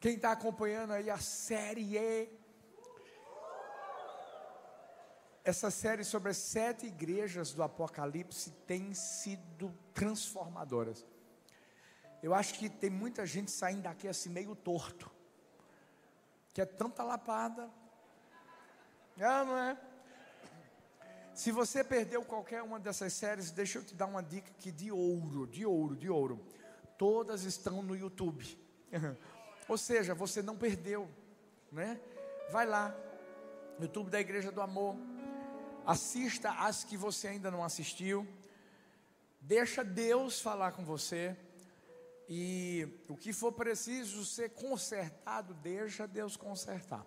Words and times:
Quem 0.00 0.14
está 0.14 0.32
acompanhando 0.32 0.94
aí 0.94 1.10
a 1.10 1.18
série 1.18 1.98
essa 5.44 5.70
série 5.70 6.04
sobre 6.04 6.30
as 6.30 6.36
sete 6.36 6.86
igrejas 6.86 7.52
do 7.52 7.62
Apocalipse 7.62 8.50
tem 8.66 8.94
sido 8.94 9.76
transformadoras. 9.92 11.04
Eu 12.22 12.34
acho 12.34 12.54
que 12.54 12.68
tem 12.68 12.90
muita 12.90 13.26
gente 13.26 13.50
saindo 13.50 13.82
daqui 13.82 14.08
assim 14.08 14.28
meio 14.30 14.54
torto, 14.54 15.10
que 16.52 16.60
é 16.60 16.66
tanta 16.66 17.02
lapada, 17.02 17.70
é, 19.18 19.44
não 19.44 19.58
é? 19.58 19.76
Se 21.34 21.50
você 21.52 21.84
perdeu 21.84 22.24
qualquer 22.24 22.62
uma 22.62 22.80
dessas 22.80 23.12
séries, 23.12 23.50
deixa 23.50 23.78
eu 23.78 23.84
te 23.84 23.94
dar 23.94 24.06
uma 24.06 24.22
dica 24.22 24.50
aqui 24.50 24.70
de 24.70 24.90
ouro, 24.90 25.46
de 25.46 25.64
ouro, 25.64 25.96
de 25.96 26.08
ouro. 26.08 26.46
Todas 26.98 27.44
estão 27.44 27.82
no 27.82 27.96
YouTube. 27.96 28.58
Ou 29.70 29.78
seja, 29.78 30.16
você 30.16 30.42
não 30.42 30.56
perdeu, 30.56 31.08
né? 31.70 32.00
Vai 32.50 32.66
lá, 32.66 32.92
YouTube 33.78 34.10
da 34.10 34.18
Igreja 34.18 34.50
do 34.50 34.60
Amor, 34.60 34.96
assista 35.86 36.50
as 36.50 36.82
que 36.82 36.96
você 36.96 37.28
ainda 37.28 37.52
não 37.52 37.62
assistiu, 37.62 38.26
deixa 39.40 39.84
Deus 39.84 40.40
falar 40.40 40.72
com 40.72 40.84
você, 40.84 41.36
e 42.28 43.00
o 43.08 43.16
que 43.16 43.32
for 43.32 43.52
preciso 43.52 44.24
ser 44.26 44.50
consertado, 44.50 45.54
deixa 45.54 46.04
Deus 46.04 46.36
consertar, 46.36 47.06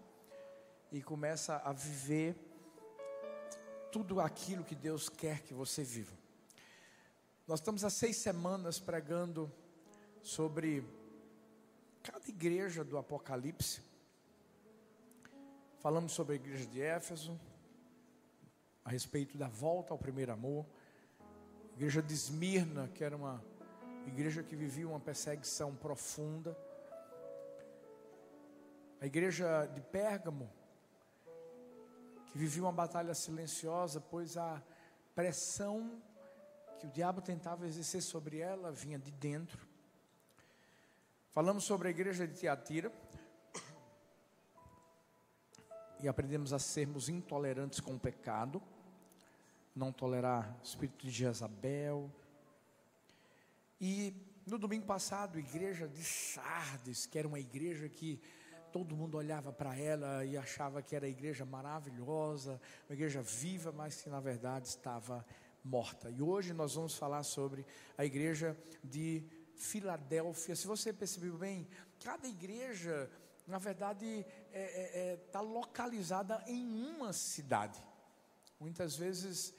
e 0.90 1.04
começa 1.04 1.62
a 1.66 1.74
viver 1.74 2.34
tudo 3.92 4.22
aquilo 4.22 4.64
que 4.64 4.74
Deus 4.74 5.10
quer 5.10 5.42
que 5.42 5.54
você 5.54 5.84
viva. 5.84 6.18
Nós 7.46 7.60
estamos 7.60 7.84
há 7.84 7.90
seis 7.90 8.16
semanas 8.16 8.80
pregando 8.80 9.52
sobre 10.22 11.03
cada 12.04 12.28
igreja 12.28 12.84
do 12.84 12.98
Apocalipse. 12.98 13.82
Falamos 15.80 16.12
sobre 16.12 16.34
a 16.34 16.36
igreja 16.36 16.66
de 16.66 16.82
Éfeso, 16.82 17.40
a 18.84 18.90
respeito 18.90 19.38
da 19.38 19.48
volta 19.48 19.94
ao 19.94 19.98
primeiro 19.98 20.34
amor. 20.34 20.66
A 21.72 21.76
igreja 21.76 22.02
de 22.02 22.14
Esmirna, 22.14 22.90
que 22.90 23.06
era 23.06 23.16
uma 23.16 23.42
igreja 24.06 24.44
que 24.44 24.54
vivia 24.54 24.88
uma 24.88 25.00
perseguição 25.00 25.74
profunda. 25.76 26.58
A 29.00 29.06
igreja 29.06 29.66
de 29.68 29.80
Pérgamo, 29.80 30.52
que 32.28 32.38
vivia 32.38 32.64
uma 32.64 32.72
batalha 32.72 33.14
silenciosa, 33.14 34.02
pois 34.02 34.36
a 34.36 34.62
pressão 35.16 36.02
que 36.80 36.86
o 36.86 36.90
diabo 36.90 37.22
tentava 37.22 37.66
exercer 37.66 38.02
sobre 38.02 38.40
ela 38.40 38.74
vinha 38.74 39.00
de 39.00 39.12
dentro. 39.12 39.73
Falamos 41.34 41.64
sobre 41.64 41.88
a 41.88 41.92
igreja 41.92 42.28
de 42.28 42.36
Tiatira 42.36 42.94
e 46.00 46.08
aprendemos 46.08 46.54
a 46.54 46.60
sermos 46.60 47.10
intolerantes 47.10 47.80
com 47.80 47.96
o 47.96 48.00
pecado, 48.00 48.62
não 49.76 49.92
tolerar 49.92 50.56
o 50.62 50.64
espírito 50.64 51.04
de 51.04 51.10
Jezabel. 51.10 52.08
E 53.82 54.14
no 54.46 54.60
domingo 54.60 54.86
passado, 54.86 55.38
a 55.38 55.40
igreja 55.40 55.88
de 55.88 56.04
Sardes, 56.04 57.08
que 57.08 57.18
era 57.18 57.28
uma 57.28 57.40
igreja 57.40 57.90
que 57.90 58.22
todo 58.72 58.96
mundo 58.96 59.18
olhava 59.18 59.52
para 59.52 59.76
ela 59.76 60.24
e 60.24 60.38
achava 60.38 60.84
que 60.84 60.96
era 60.96 61.08
a 61.08 61.10
igreja 61.10 61.44
maravilhosa, 61.46 62.62
uma 62.88 62.94
igreja 62.94 63.24
viva, 63.24 63.72
mas 63.72 64.04
que 64.04 64.10
na 64.10 64.20
verdade 64.20 64.68
estava 64.68 65.26
morta. 65.64 66.12
E 66.12 66.22
hoje 66.22 66.54
nós 66.54 66.76
vamos 66.76 66.96
falar 66.96 67.24
sobre 67.24 67.66
a 67.98 68.06
igreja 68.06 68.56
de 68.84 69.24
Filadélfia. 69.64 70.56
Se 70.56 70.68
você 70.68 70.92
percebeu 70.92 71.38
bem, 71.38 71.68
cada 72.04 72.28
igreja, 72.28 73.10
na 73.48 73.58
verdade, 73.58 74.06
está 74.06 74.28
é, 74.52 74.62
é, 74.62 75.14
é, 75.14 75.18
tá 75.32 75.40
localizada 75.40 76.44
em 76.48 76.66
uma 76.86 77.14
cidade. 77.14 77.82
Muitas 78.60 78.96
vezes, 78.96 79.54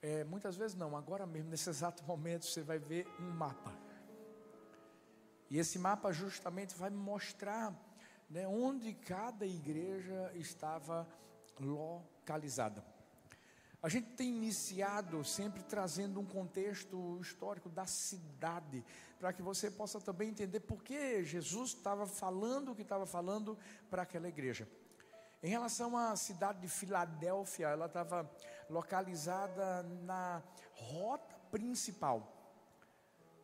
é, 0.00 0.22
muitas 0.24 0.56
vezes 0.56 0.76
não, 0.76 0.96
agora 0.96 1.26
mesmo, 1.26 1.50
nesse 1.50 1.68
exato 1.68 2.04
momento, 2.04 2.46
você 2.46 2.62
vai 2.62 2.78
ver 2.78 3.06
um 3.18 3.30
mapa. 3.30 3.76
E 5.50 5.58
esse 5.58 5.78
mapa 5.78 6.12
justamente 6.12 6.76
vai 6.76 6.90
mostrar 6.90 7.74
né, 8.28 8.46
onde 8.46 8.94
cada 8.94 9.44
igreja 9.44 10.30
estava 10.36 11.06
localizada. 11.58 12.84
A 13.82 13.88
gente 13.88 14.08
tem 14.08 14.28
iniciado 14.28 15.24
sempre 15.24 15.62
trazendo 15.62 16.20
um 16.20 16.26
contexto 16.26 17.18
histórico 17.18 17.70
da 17.70 17.86
cidade, 17.86 18.84
para 19.18 19.32
que 19.32 19.40
você 19.40 19.70
possa 19.70 19.98
também 19.98 20.28
entender 20.28 20.60
por 20.60 20.82
que 20.82 21.24
Jesus 21.24 21.70
estava 21.70 22.06
falando 22.06 22.72
o 22.72 22.74
que 22.74 22.82
estava 22.82 23.06
falando 23.06 23.56
para 23.88 24.02
aquela 24.02 24.28
igreja. 24.28 24.68
Em 25.42 25.48
relação 25.48 25.96
à 25.96 26.14
cidade 26.14 26.60
de 26.60 26.68
Filadélfia, 26.68 27.68
ela 27.68 27.86
estava 27.86 28.30
localizada 28.68 29.82
na 29.82 30.42
rota 30.74 31.34
principal 31.50 32.36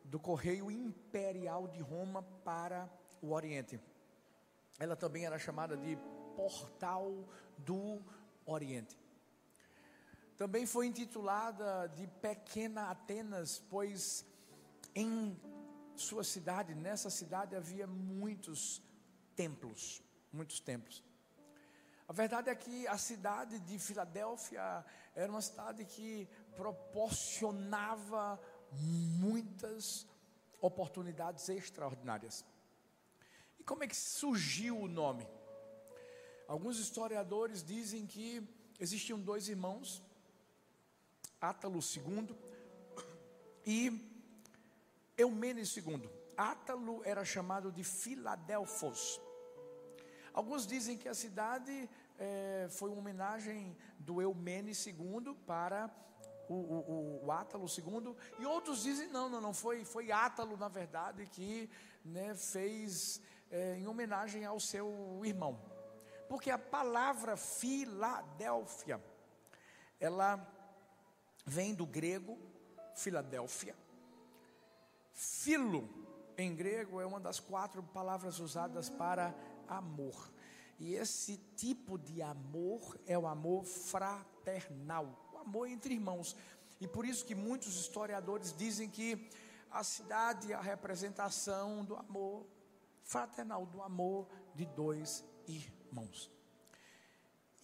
do 0.04 0.20
correio 0.20 0.70
imperial 0.70 1.66
de 1.66 1.80
Roma 1.80 2.22
para 2.44 2.90
o 3.22 3.32
Oriente. 3.32 3.80
Ela 4.78 4.94
também 4.94 5.24
era 5.24 5.38
chamada 5.38 5.78
de 5.78 5.96
Portal 6.36 7.24
do 7.56 8.02
Oriente. 8.44 9.05
Também 10.36 10.66
foi 10.66 10.86
intitulada 10.86 11.88
de 11.96 12.06
Pequena 12.06 12.90
Atenas, 12.90 13.62
pois 13.70 14.24
em 14.94 15.40
sua 15.96 16.22
cidade, 16.22 16.74
nessa 16.74 17.08
cidade 17.08 17.56
havia 17.56 17.86
muitos 17.86 18.82
templos, 19.34 20.02
muitos 20.30 20.60
templos. 20.60 21.02
A 22.06 22.12
verdade 22.12 22.50
é 22.50 22.54
que 22.54 22.86
a 22.86 22.98
cidade 22.98 23.58
de 23.60 23.78
Filadélfia 23.78 24.84
era 25.14 25.32
uma 25.32 25.40
cidade 25.40 25.86
que 25.86 26.28
proporcionava 26.54 28.38
muitas 28.72 30.06
oportunidades 30.60 31.48
extraordinárias. 31.48 32.44
E 33.58 33.64
como 33.64 33.84
é 33.84 33.88
que 33.88 33.96
surgiu 33.96 34.78
o 34.78 34.86
nome? 34.86 35.26
Alguns 36.46 36.78
historiadores 36.78 37.64
dizem 37.64 38.06
que 38.06 38.46
existiam 38.78 39.18
dois 39.18 39.48
irmãos 39.48 40.02
Átalo 41.40 41.78
II 41.78 42.36
e 43.64 44.14
Eumenes 45.16 45.76
II. 45.76 46.08
Átalo 46.36 47.02
era 47.04 47.24
chamado 47.24 47.72
de 47.72 47.82
Filadelfos. 47.82 49.20
Alguns 50.32 50.66
dizem 50.66 50.98
que 50.98 51.08
a 51.08 51.14
cidade 51.14 51.88
é, 52.18 52.68
foi 52.70 52.90
uma 52.90 52.98
homenagem 52.98 53.76
do 53.98 54.20
Eumenes 54.20 54.86
II 54.86 55.34
para 55.46 55.90
o, 56.48 56.54
o, 56.54 57.24
o, 57.24 57.32
Átalo 57.32 57.66
II, 57.66 58.14
e 58.38 58.46
outros 58.46 58.82
dizem 58.82 59.08
não, 59.08 59.28
não, 59.28 59.40
não 59.40 59.52
foi, 59.52 59.84
foi 59.84 60.12
Átalo 60.12 60.56
na 60.56 60.68
verdade 60.68 61.26
que 61.26 61.68
né, 62.04 62.34
fez 62.34 63.20
é, 63.50 63.76
em 63.76 63.86
homenagem 63.88 64.44
ao 64.44 64.60
seu 64.60 65.20
irmão, 65.24 65.60
porque 66.28 66.50
a 66.50 66.58
palavra 66.58 67.36
Filadélfia, 67.36 69.02
ela 69.98 70.36
vem 71.46 71.74
do 71.74 71.86
grego 71.86 72.36
Filadélfia. 72.96 73.76
Filo, 75.12 75.88
em 76.36 76.54
grego, 76.54 77.00
é 77.00 77.06
uma 77.06 77.20
das 77.20 77.40
quatro 77.40 77.82
palavras 77.82 78.40
usadas 78.40 78.90
para 78.90 79.34
amor. 79.68 80.30
E 80.78 80.94
esse 80.94 81.38
tipo 81.56 81.96
de 81.96 82.20
amor 82.20 82.98
é 83.06 83.18
o 83.18 83.26
amor 83.26 83.64
fraternal, 83.64 85.30
o 85.32 85.38
amor 85.38 85.68
entre 85.68 85.94
irmãos. 85.94 86.36
E 86.80 86.86
por 86.86 87.06
isso 87.06 87.24
que 87.24 87.34
muitos 87.34 87.76
historiadores 87.76 88.54
dizem 88.54 88.90
que 88.90 89.30
a 89.70 89.82
cidade 89.82 90.52
é 90.52 90.54
a 90.54 90.60
representação 90.60 91.84
do 91.84 91.96
amor 91.96 92.46
fraternal, 93.02 93.64
do 93.64 93.80
amor 93.82 94.28
de 94.54 94.66
dois 94.66 95.24
irmãos. 95.46 96.30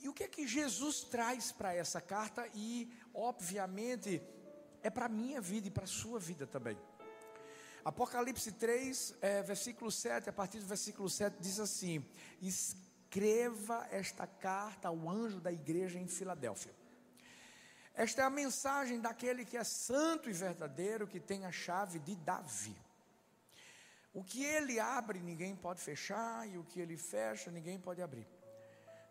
E 0.02 0.08
o 0.08 0.12
que 0.12 0.24
é 0.24 0.28
que 0.28 0.48
Jesus 0.48 1.02
traz 1.02 1.52
para 1.52 1.72
essa 1.74 2.00
carta? 2.00 2.48
E, 2.54 2.92
obviamente, 3.14 4.22
é 4.82 4.90
para 4.90 5.06
a 5.06 5.08
minha 5.08 5.40
vida 5.40 5.68
e 5.68 5.70
para 5.70 5.84
a 5.84 5.86
sua 5.86 6.18
vida 6.18 6.46
também. 6.46 6.78
Apocalipse 7.84 8.52
3, 8.52 9.16
é, 9.20 9.42
versículo 9.42 9.90
7, 9.90 10.28
a 10.28 10.32
partir 10.32 10.60
do 10.60 10.66
versículo 10.66 11.08
7, 11.08 11.36
diz 11.40 11.58
assim: 11.58 12.04
Escreva 12.40 13.86
esta 13.90 14.26
carta 14.26 14.88
ao 14.88 15.08
anjo 15.08 15.40
da 15.40 15.52
igreja 15.52 15.98
em 15.98 16.06
Filadélfia. 16.06 16.74
Esta 17.94 18.22
é 18.22 18.24
a 18.24 18.30
mensagem 18.30 19.00
daquele 19.00 19.44
que 19.44 19.56
é 19.56 19.64
santo 19.64 20.30
e 20.30 20.32
verdadeiro, 20.32 21.06
que 21.06 21.20
tem 21.20 21.44
a 21.44 21.52
chave 21.52 21.98
de 21.98 22.16
Davi. 22.16 22.76
O 24.14 24.22
que 24.22 24.44
ele 24.44 24.78
abre, 24.78 25.20
ninguém 25.20 25.56
pode 25.56 25.80
fechar, 25.80 26.48
e 26.48 26.56
o 26.56 26.64
que 26.64 26.80
ele 26.80 26.96
fecha, 26.96 27.50
ninguém 27.50 27.78
pode 27.78 28.00
abrir 28.00 28.26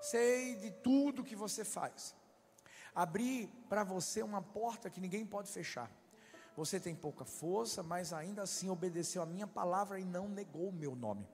sei 0.02 0.56
de 0.56 0.72
tudo 0.72 1.24
que 1.24 1.36
você 1.36 1.64
faz. 1.64 2.16
Abri 2.94 3.50
para 3.70 3.84
você 3.84 4.22
uma 4.22 4.42
porta 4.42 4.90
que 4.90 5.00
ninguém 5.00 5.26
pode 5.26 5.50
fechar. 5.50 5.90
Você 6.56 6.80
tem 6.80 6.94
pouca 6.94 7.24
força, 7.24 7.82
mas 7.82 8.12
ainda 8.12 8.42
assim 8.44 8.70
obedeceu 8.70 9.22
a 9.22 9.26
minha 9.26 9.48
palavra 9.48 10.00
e 10.00 10.04
não 10.04 10.28
negou 10.28 10.70
o 10.70 10.74
meu 10.74 10.96
nome. 10.96 11.26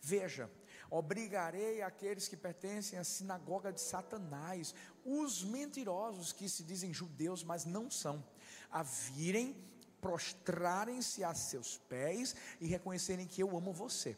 Veja, 0.00 0.50
obrigarei 0.90 1.80
aqueles 1.80 2.28
que 2.28 2.36
pertencem 2.36 2.98
à 2.98 3.04
sinagoga 3.04 3.72
de 3.72 3.80
Satanás, 3.80 4.74
os 5.04 5.42
mentirosos 5.42 6.32
que 6.32 6.48
se 6.48 6.62
dizem 6.62 6.92
judeus, 6.92 7.42
mas 7.42 7.64
não 7.64 7.90
são, 7.90 8.22
a 8.70 8.82
virem, 8.82 9.56
prostrarem-se 10.00 11.22
a 11.24 11.32
seus 11.32 11.78
pés 11.78 12.34
e 12.60 12.66
reconhecerem 12.66 13.26
que 13.26 13.42
eu 13.42 13.56
amo 13.56 13.72
você. 13.72 14.16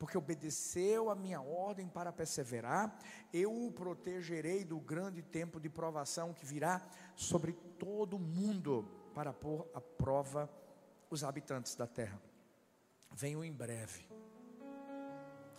Porque 0.00 0.16
obedeceu 0.16 1.10
a 1.10 1.14
minha 1.14 1.42
ordem 1.42 1.86
para 1.86 2.10
perseverar, 2.10 2.98
eu 3.34 3.52
o 3.66 3.70
protegerei 3.70 4.64
do 4.64 4.80
grande 4.80 5.20
tempo 5.20 5.60
de 5.60 5.68
provação 5.68 6.32
que 6.32 6.46
virá 6.46 6.80
sobre 7.14 7.52
todo 7.78 8.16
o 8.16 8.18
mundo 8.18 8.88
para 9.14 9.30
pôr 9.30 9.68
à 9.74 9.80
prova 9.80 10.50
os 11.10 11.22
habitantes 11.22 11.74
da 11.74 11.86
terra. 11.86 12.18
Venho 13.12 13.44
em 13.44 13.52
breve. 13.52 14.08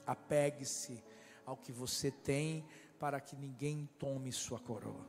Apegue-se 0.08 1.04
ao 1.46 1.56
que 1.56 1.72
você 1.72 2.10
tem 2.10 2.66
para 3.00 3.22
que 3.22 3.36
ninguém 3.36 3.88
tome 4.00 4.32
sua 4.32 4.60
coroa. 4.60 5.06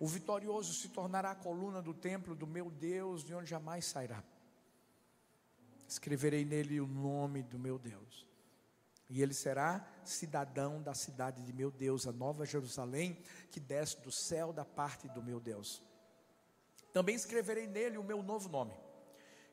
O 0.00 0.08
vitorioso 0.08 0.74
se 0.74 0.88
tornará 0.88 1.30
a 1.30 1.36
coluna 1.36 1.80
do 1.80 1.94
templo 1.94 2.34
do 2.34 2.48
meu 2.48 2.68
Deus, 2.68 3.22
de 3.22 3.32
onde 3.32 3.48
jamais 3.48 3.84
sairá. 3.84 4.24
Escreverei 5.88 6.44
nele 6.44 6.80
o 6.80 6.86
nome 6.86 7.42
do 7.42 7.58
meu 7.58 7.78
Deus. 7.78 8.28
E 9.08 9.22
ele 9.22 9.32
será 9.32 9.90
cidadão 10.04 10.82
da 10.82 10.92
cidade 10.92 11.42
de 11.42 11.52
meu 11.52 11.70
Deus, 11.70 12.06
a 12.06 12.12
nova 12.12 12.44
Jerusalém, 12.44 13.18
que 13.50 13.58
desce 13.58 13.98
do 14.02 14.12
céu 14.12 14.52
da 14.52 14.66
parte 14.66 15.08
do 15.08 15.22
meu 15.22 15.40
Deus. 15.40 15.82
Também 16.92 17.14
escreverei 17.14 17.66
nele 17.66 17.96
o 17.96 18.04
meu 18.04 18.22
novo 18.22 18.50
nome. 18.50 18.74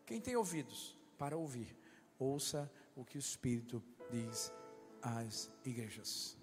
Quem 0.06 0.20
tem 0.20 0.36
ouvidos 0.36 0.98
para 1.18 1.38
ouvir, 1.38 1.74
ouça 2.20 2.70
o 2.96 3.06
que 3.06 3.18
o 3.18 3.20
Espírito 3.20 3.82
diz 4.12 4.52
às 5.02 5.50
igrejas. 5.64 6.38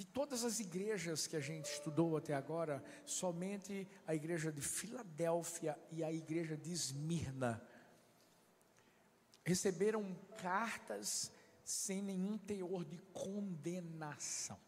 De 0.00 0.06
todas 0.06 0.46
as 0.46 0.60
igrejas 0.60 1.26
que 1.26 1.36
a 1.36 1.40
gente 1.40 1.66
estudou 1.66 2.16
até 2.16 2.32
agora, 2.32 2.82
somente 3.04 3.86
a 4.06 4.14
igreja 4.14 4.50
de 4.50 4.62
Filadélfia 4.62 5.78
e 5.92 6.02
a 6.02 6.10
igreja 6.10 6.56
de 6.56 6.72
Esmirna 6.72 7.62
receberam 9.44 10.16
cartas 10.38 11.30
sem 11.62 12.00
nenhum 12.00 12.38
teor 12.38 12.82
de 12.82 12.96
condenação. 13.12 14.58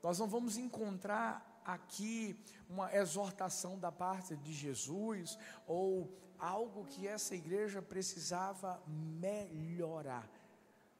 Nós 0.00 0.16
não 0.20 0.28
vamos 0.28 0.56
encontrar 0.56 1.60
aqui 1.64 2.40
uma 2.68 2.94
exortação 2.94 3.76
da 3.80 3.90
parte 3.90 4.36
de 4.36 4.52
Jesus 4.52 5.36
ou 5.66 6.16
algo 6.38 6.86
que 6.86 7.08
essa 7.08 7.34
igreja 7.34 7.82
precisava 7.82 8.80
melhorar. 8.86 10.37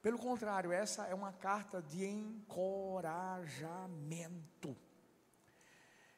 Pelo 0.00 0.18
contrário, 0.18 0.72
essa 0.72 1.06
é 1.06 1.14
uma 1.14 1.32
carta 1.32 1.82
de 1.82 2.04
encorajamento. 2.04 4.76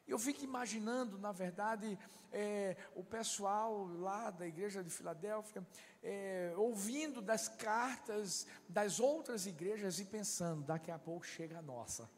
Eu 0.07 0.19
fico 0.19 0.43
imaginando, 0.43 1.17
na 1.17 1.31
verdade, 1.31 1.97
é, 2.31 2.77
o 2.95 3.03
pessoal 3.03 3.85
lá 3.85 4.29
da 4.29 4.47
igreja 4.47 4.83
de 4.83 4.89
Filadélfia, 4.89 5.65
é, 6.03 6.53
ouvindo 6.57 7.21
das 7.21 7.47
cartas 7.47 8.47
das 8.67 8.99
outras 8.99 9.45
igrejas 9.45 9.99
e 9.99 10.05
pensando: 10.05 10.63
daqui 10.63 10.91
a 10.91 10.99
pouco 10.99 11.25
chega 11.25 11.59
a 11.59 11.61
nossa. 11.61 12.09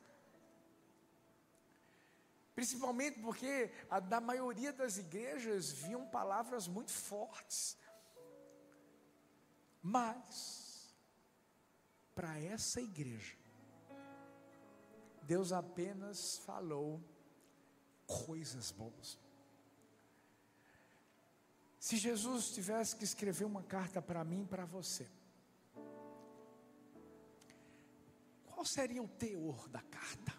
Principalmente 2.55 3.19
porque 3.19 3.71
a, 3.89 3.99
da 3.99 4.21
maioria 4.21 4.71
das 4.71 4.97
igrejas 4.97 5.71
viam 5.71 6.07
palavras 6.07 6.67
muito 6.67 6.91
fortes. 6.91 7.77
Mas, 9.81 10.62
para 12.15 12.39
essa 12.39 12.81
igreja, 12.81 13.35
Deus 15.23 15.51
apenas 15.51 16.37
falou 16.39 17.01
coisas 18.05 18.71
boas. 18.71 19.19
Se 21.79 21.97
Jesus 21.97 22.53
tivesse 22.53 22.95
que 22.95 23.03
escrever 23.03 23.45
uma 23.45 23.63
carta 23.63 24.01
para 24.01 24.23
mim 24.23 24.43
e 24.43 24.47
para 24.47 24.65
você, 24.65 25.09
qual 28.45 28.65
seria 28.65 29.03
o 29.03 29.07
teor 29.07 29.67
da 29.67 29.81
carta? 29.81 30.33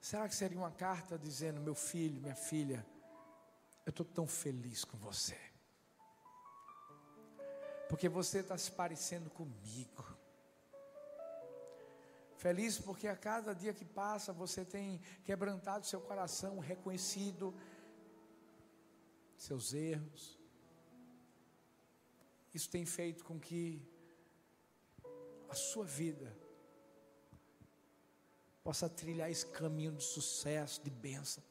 Será 0.00 0.28
que 0.28 0.36
seria 0.36 0.56
uma 0.56 0.70
carta 0.70 1.18
dizendo: 1.18 1.60
Meu 1.60 1.74
filho, 1.74 2.20
minha 2.20 2.36
filha, 2.36 2.86
eu 3.84 3.90
estou 3.90 4.06
tão 4.06 4.24
feliz 4.24 4.84
com 4.84 4.96
você, 4.96 5.36
porque 7.88 8.08
você 8.08 8.38
está 8.38 8.56
se 8.58 8.70
parecendo 8.70 9.30
comigo. 9.30 10.04
Feliz 12.36 12.78
porque 12.78 13.08
a 13.08 13.16
cada 13.16 13.54
dia 13.54 13.72
que 13.72 13.84
passa 13.84 14.32
você 14.32 14.64
tem 14.64 15.00
quebrantado 15.24 15.86
seu 15.86 16.00
coração, 16.00 16.58
reconhecido 16.58 17.54
seus 19.36 19.72
erros. 19.72 20.38
Isso 22.52 22.70
tem 22.70 22.86
feito 22.86 23.24
com 23.24 23.38
que 23.38 23.82
a 25.48 25.54
sua 25.54 25.84
vida 25.84 26.36
possa 28.62 28.88
trilhar 28.88 29.30
esse 29.30 29.46
caminho 29.46 29.92
de 29.92 30.02
sucesso, 30.02 30.82
de 30.82 30.90
bênção? 30.90 31.42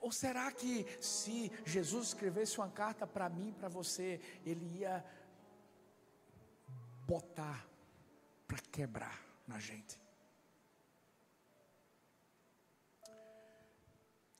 Ou 0.00 0.12
será 0.12 0.50
que 0.52 0.86
se 1.00 1.50
Jesus 1.64 2.08
escrevesse 2.08 2.58
uma 2.58 2.68
carta 2.68 3.06
para 3.06 3.28
mim, 3.28 3.52
para 3.52 3.68
você, 3.68 4.20
ele 4.44 4.78
ia 4.78 5.04
botar 7.08 7.66
para 8.46 8.58
quebrar 8.70 9.18
na 9.46 9.58
gente? 9.58 9.98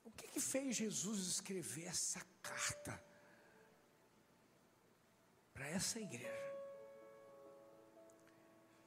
O 0.05 0.11
que, 0.11 0.29
que 0.29 0.41
fez 0.41 0.77
Jesus 0.77 1.27
escrever 1.27 1.87
essa 1.87 2.21
carta 2.43 3.03
para 5.55 5.67
essa 5.67 5.99
igreja? 5.99 6.53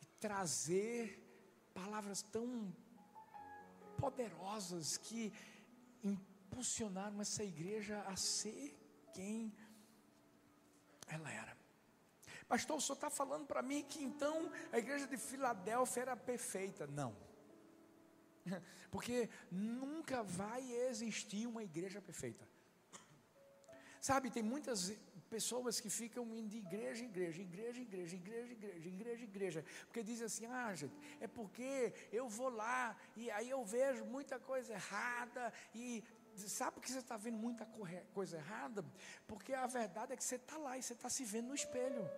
E 0.01 0.05
trazer 0.19 1.19
palavras 1.73 2.21
tão 2.21 2.71
poderosas 3.97 4.97
que 4.97 5.33
impulsionaram 6.03 7.19
essa 7.19 7.43
igreja 7.43 7.99
a 8.03 8.15
ser 8.15 8.77
quem 9.13 9.51
ela 11.07 11.31
era. 11.31 11.60
Pastor, 12.51 12.75
o 12.75 12.81
senhor 12.81 12.95
está 12.95 13.09
falando 13.09 13.45
para 13.45 13.61
mim 13.61 13.81
que 13.81 14.03
então 14.03 14.51
a 14.73 14.77
igreja 14.77 15.07
de 15.07 15.15
Filadélfia 15.15 16.01
era 16.01 16.17
perfeita? 16.17 16.85
Não. 16.85 17.15
Porque 18.91 19.29
nunca 19.49 20.21
vai 20.21 20.61
existir 20.89 21.47
uma 21.47 21.63
igreja 21.63 22.01
perfeita. 22.01 22.45
Sabe, 24.01 24.29
tem 24.29 24.43
muitas 24.43 24.91
pessoas 25.29 25.79
que 25.79 25.89
ficam 25.89 26.25
indo 26.35 26.49
de 26.49 26.57
igreja 26.57 27.05
igreja, 27.05 27.41
igreja, 27.41 27.81
igreja, 27.81 28.15
igreja, 28.17 28.51
igreja, 28.51 28.89
igreja, 28.89 29.23
igreja, 29.23 29.65
porque 29.85 30.03
dizem 30.03 30.25
assim, 30.25 30.45
ah, 30.45 30.75
gente, 30.75 30.93
é 31.21 31.27
porque 31.29 31.93
eu 32.11 32.27
vou 32.27 32.49
lá 32.49 32.97
e 33.15 33.31
aí 33.31 33.49
eu 33.49 33.63
vejo 33.63 34.03
muita 34.03 34.37
coisa 34.37 34.73
errada 34.73 35.53
e 35.73 36.03
sabe 36.35 36.73
por 36.73 36.81
que 36.83 36.91
você 36.91 36.99
está 36.99 37.15
vendo 37.15 37.37
muita 37.37 37.65
coisa 38.13 38.35
errada? 38.35 38.83
Porque 39.25 39.53
a 39.53 39.67
verdade 39.67 40.11
é 40.11 40.17
que 40.17 40.23
você 40.23 40.35
está 40.35 40.57
lá 40.57 40.77
e 40.77 40.83
você 40.83 40.91
está 40.91 41.09
se 41.09 41.23
vendo 41.23 41.47
no 41.47 41.55
espelho. 41.55 42.09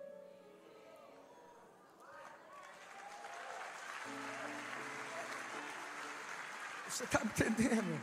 Você 6.94 7.02
está 7.02 7.20
entendendo? 7.24 8.00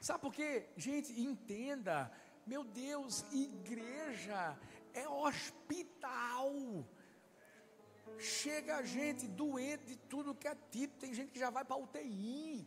Sabe 0.00 0.20
por 0.20 0.32
quê? 0.32 0.68
Gente, 0.76 1.20
entenda 1.20 2.12
meu 2.46 2.62
Deus, 2.62 3.24
igreja 3.32 4.56
é 4.94 5.08
hospital. 5.08 6.52
Chega 8.18 8.84
gente 8.84 9.26
doente 9.26 9.84
de 9.84 9.96
tudo 9.96 10.32
que 10.32 10.46
é 10.46 10.54
tipo, 10.70 10.96
tem 10.96 11.12
gente 11.12 11.32
que 11.32 11.40
já 11.40 11.50
vai 11.50 11.64
para 11.64 11.76
UTI. 11.76 12.64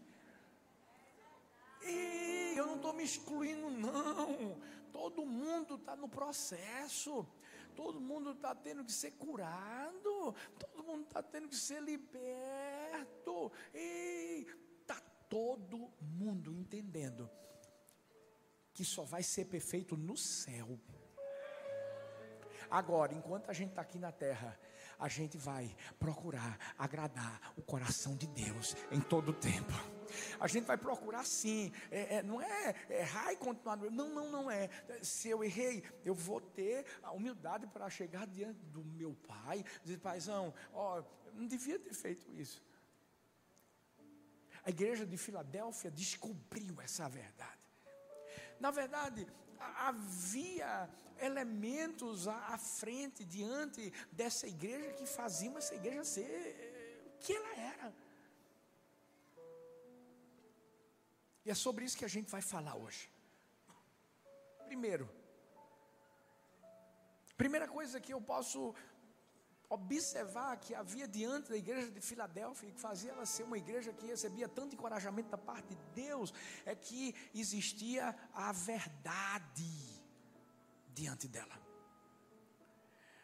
E 1.82 2.54
eu 2.58 2.66
não 2.68 2.76
estou 2.76 2.92
me 2.92 3.06
excluindo, 3.06 3.72
não. 3.72 4.62
Todo 4.92 5.26
mundo 5.26 5.76
está 5.76 5.96
no 5.96 6.10
processo. 6.10 7.26
Todo 7.76 8.00
mundo 8.00 8.32
está 8.32 8.54
tendo 8.56 8.84
que 8.84 8.92
ser 8.92 9.12
curado. 9.12 10.36
Todo 10.58 10.84
mundo 10.84 11.04
está 11.04 11.22
tendo 11.24 11.48
que 11.48 11.56
ser 11.56 11.82
liberto. 11.82 13.52
E 13.74 14.46
está 14.80 15.00
todo 15.30 15.92
mundo 16.02 16.54
entendendo 16.54 17.30
que 18.74 18.86
só 18.86 19.04
vai 19.04 19.24
ser 19.24 19.46
perfeito 19.46 19.98
no 19.98 20.18
céu. 20.18 20.80
Agora, 22.70 23.14
enquanto 23.14 23.50
a 23.50 23.54
gente 23.54 23.70
está 23.72 23.82
aqui 23.82 24.00
na 24.00 24.12
terra, 24.12 24.58
a 24.98 25.10
gente 25.10 25.38
vai 25.38 25.76
procurar 26.00 26.58
agradar 26.78 27.54
o 27.58 27.62
coração 27.62 28.16
de 28.16 28.28
Deus 28.28 28.76
em 28.92 29.02
todo 29.02 29.30
o 29.30 29.34
tempo. 29.34 29.74
A 30.40 30.48
gente 30.48 30.66
vai 30.66 30.78
procurar 30.78 31.26
sim. 31.26 31.72
É, 31.90 32.18
é, 32.18 32.24
não 32.24 32.42
é 32.42 32.76
errar 32.90 33.34
e 33.34 33.38
continuar. 33.38 33.78
Não, 33.78 34.10
não, 34.10 34.32
não 34.32 34.52
é. 34.52 34.70
Se 35.02 35.30
eu 35.30 35.44
errei, 35.44 35.84
eu 36.04 36.14
vou 36.14 36.42
ter 36.42 36.86
a 37.04 37.12
humildade 37.12 37.68
para 37.68 37.90
chegar 37.90 38.28
diante 38.28 38.64
do 38.66 38.84
meu 38.84 39.16
pai, 39.28 39.64
dizer, 39.84 40.00
paizão, 40.00 40.54
ó, 40.74 41.04
não 41.34 41.46
devia 41.48 41.80
ter 41.80 41.94
feito 41.94 42.30
isso. 42.32 42.62
A 44.64 44.70
igreja 44.70 45.06
de 45.06 45.18
Filadélfia 45.18 45.90
descobriu 45.90 46.80
essa 46.82 47.10
verdade. 47.10 47.60
Na 48.60 48.70
verdade, 48.70 49.28
havia 49.60 50.88
elementos 51.20 52.28
à 52.28 52.58
frente, 52.58 53.24
diante 53.24 53.92
dessa 54.12 54.48
igreja, 54.48 54.94
que 54.94 55.06
faziam 55.06 55.58
essa 55.58 55.76
igreja 55.76 56.04
ser 56.04 56.22
eh, 56.24 57.00
o 57.08 57.18
que 57.20 57.34
ela 57.34 57.56
era. 57.56 57.94
E 61.46 61.50
é 61.50 61.56
sobre 61.56 61.86
isso 61.86 61.98
que 61.98 62.06
a 62.06 62.14
gente 62.16 62.30
vai 62.30 62.42
falar 62.42 62.76
hoje. 62.76 63.10
Primeiro, 64.66 65.10
primeira 67.36 67.68
coisa 67.68 68.00
que 68.00 68.14
eu 68.14 68.22
posso 68.22 68.74
observar 69.70 70.58
que 70.58 70.76
havia 70.76 71.08
diante 71.08 71.50
da 71.50 71.58
igreja 71.58 71.90
de 71.90 72.02
Filadélfia 72.02 72.68
e 72.68 72.74
que 72.74 72.80
fazia 72.80 73.12
ela 73.12 73.26
ser 73.26 73.44
uma 73.44 73.58
igreja 73.58 73.94
que 73.94 74.06
recebia 74.06 74.48
tanto 74.48 74.76
encorajamento 74.76 75.30
da 75.30 75.38
parte 75.38 75.74
de 75.74 75.86
Deus, 75.96 76.34
é 76.66 76.76
que 76.76 77.16
existia 77.34 78.16
a 78.34 78.52
verdade 78.52 80.04
diante 80.94 81.28
dela. 81.30 81.58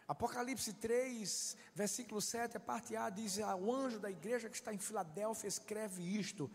Apocalipse 0.08 0.72
3, 0.72 1.58
versículo 1.76 2.22
7, 2.22 2.56
a 2.56 2.60
parte 2.62 2.96
A 2.96 3.10
diz: 3.10 3.38
O 3.40 3.76
anjo 3.76 4.00
da 4.00 4.10
igreja 4.10 4.50
que 4.50 4.56
está 4.56 4.74
em 4.74 4.78
Filadélfia 4.78 5.50
escreve 5.50 6.02
isto. 6.02 6.50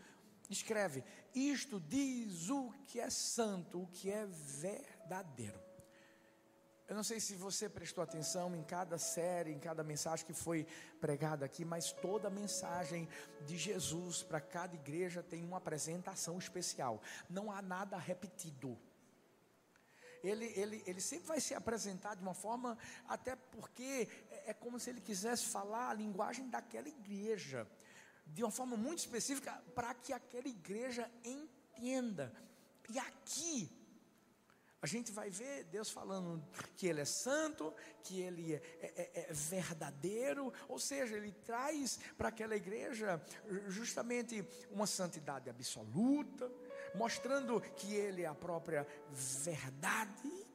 Escreve: 0.52 1.02
Isto 1.34 1.80
diz 1.80 2.48
o 2.50 2.70
que 2.86 3.00
é 3.00 3.10
santo, 3.10 3.82
o 3.82 3.86
que 3.86 4.10
é 4.10 4.26
verdadeiro. 4.26 5.60
Eu 6.88 6.96
não 6.96 7.02
sei 7.02 7.20
se 7.20 7.34
você 7.36 7.70
prestou 7.70 8.04
atenção 8.04 8.54
em 8.54 8.62
cada 8.62 8.98
série, 8.98 9.50
em 9.50 9.58
cada 9.58 9.82
mensagem 9.82 10.26
que 10.26 10.34
foi 10.34 10.66
pregada 11.00 11.44
aqui, 11.46 11.64
mas 11.64 11.90
toda 11.90 12.28
mensagem 12.28 13.08
de 13.46 13.56
Jesus 13.56 14.22
para 14.22 14.40
cada 14.40 14.74
igreja 14.74 15.22
tem 15.22 15.42
uma 15.42 15.56
apresentação 15.56 16.38
especial. 16.38 17.00
Não 17.30 17.50
há 17.50 17.62
nada 17.62 17.96
repetido. 17.96 18.78
Ele, 20.22 20.52
ele, 20.54 20.82
ele 20.86 21.00
sempre 21.00 21.26
vai 21.28 21.40
se 21.40 21.54
apresentar 21.54 22.14
de 22.14 22.22
uma 22.22 22.34
forma, 22.34 22.76
até 23.08 23.34
porque 23.36 24.08
é, 24.30 24.50
é 24.50 24.54
como 24.54 24.78
se 24.78 24.90
ele 24.90 25.00
quisesse 25.00 25.46
falar 25.46 25.90
a 25.90 25.94
linguagem 25.94 26.48
daquela 26.48 26.88
igreja, 26.88 27.66
de 28.32 28.42
uma 28.42 28.50
forma 28.50 28.76
muito 28.76 28.98
específica, 28.98 29.52
para 29.74 29.94
que 29.94 30.12
aquela 30.12 30.48
igreja 30.48 31.10
entenda. 31.24 32.32
E 32.88 32.98
aqui, 32.98 33.70
a 34.80 34.86
gente 34.86 35.12
vai 35.12 35.30
ver 35.30 35.64
Deus 35.64 35.90
falando 35.90 36.42
que 36.76 36.88
Ele 36.88 37.00
é 37.00 37.04
santo, 37.04 37.72
que 38.02 38.20
Ele 38.20 38.54
é, 38.54 38.62
é, 38.80 39.10
é, 39.14 39.30
é 39.30 39.32
verdadeiro, 39.32 40.52
ou 40.68 40.78
seja, 40.78 41.16
Ele 41.16 41.30
traz 41.30 42.00
para 42.18 42.30
aquela 42.30 42.56
igreja 42.56 43.22
justamente 43.68 44.44
uma 44.70 44.86
santidade 44.86 45.48
absoluta, 45.48 46.50
mostrando 46.94 47.60
que 47.60 47.94
Ele 47.94 48.22
é 48.22 48.26
a 48.26 48.34
própria 48.34 48.86
verdade. 49.10 50.46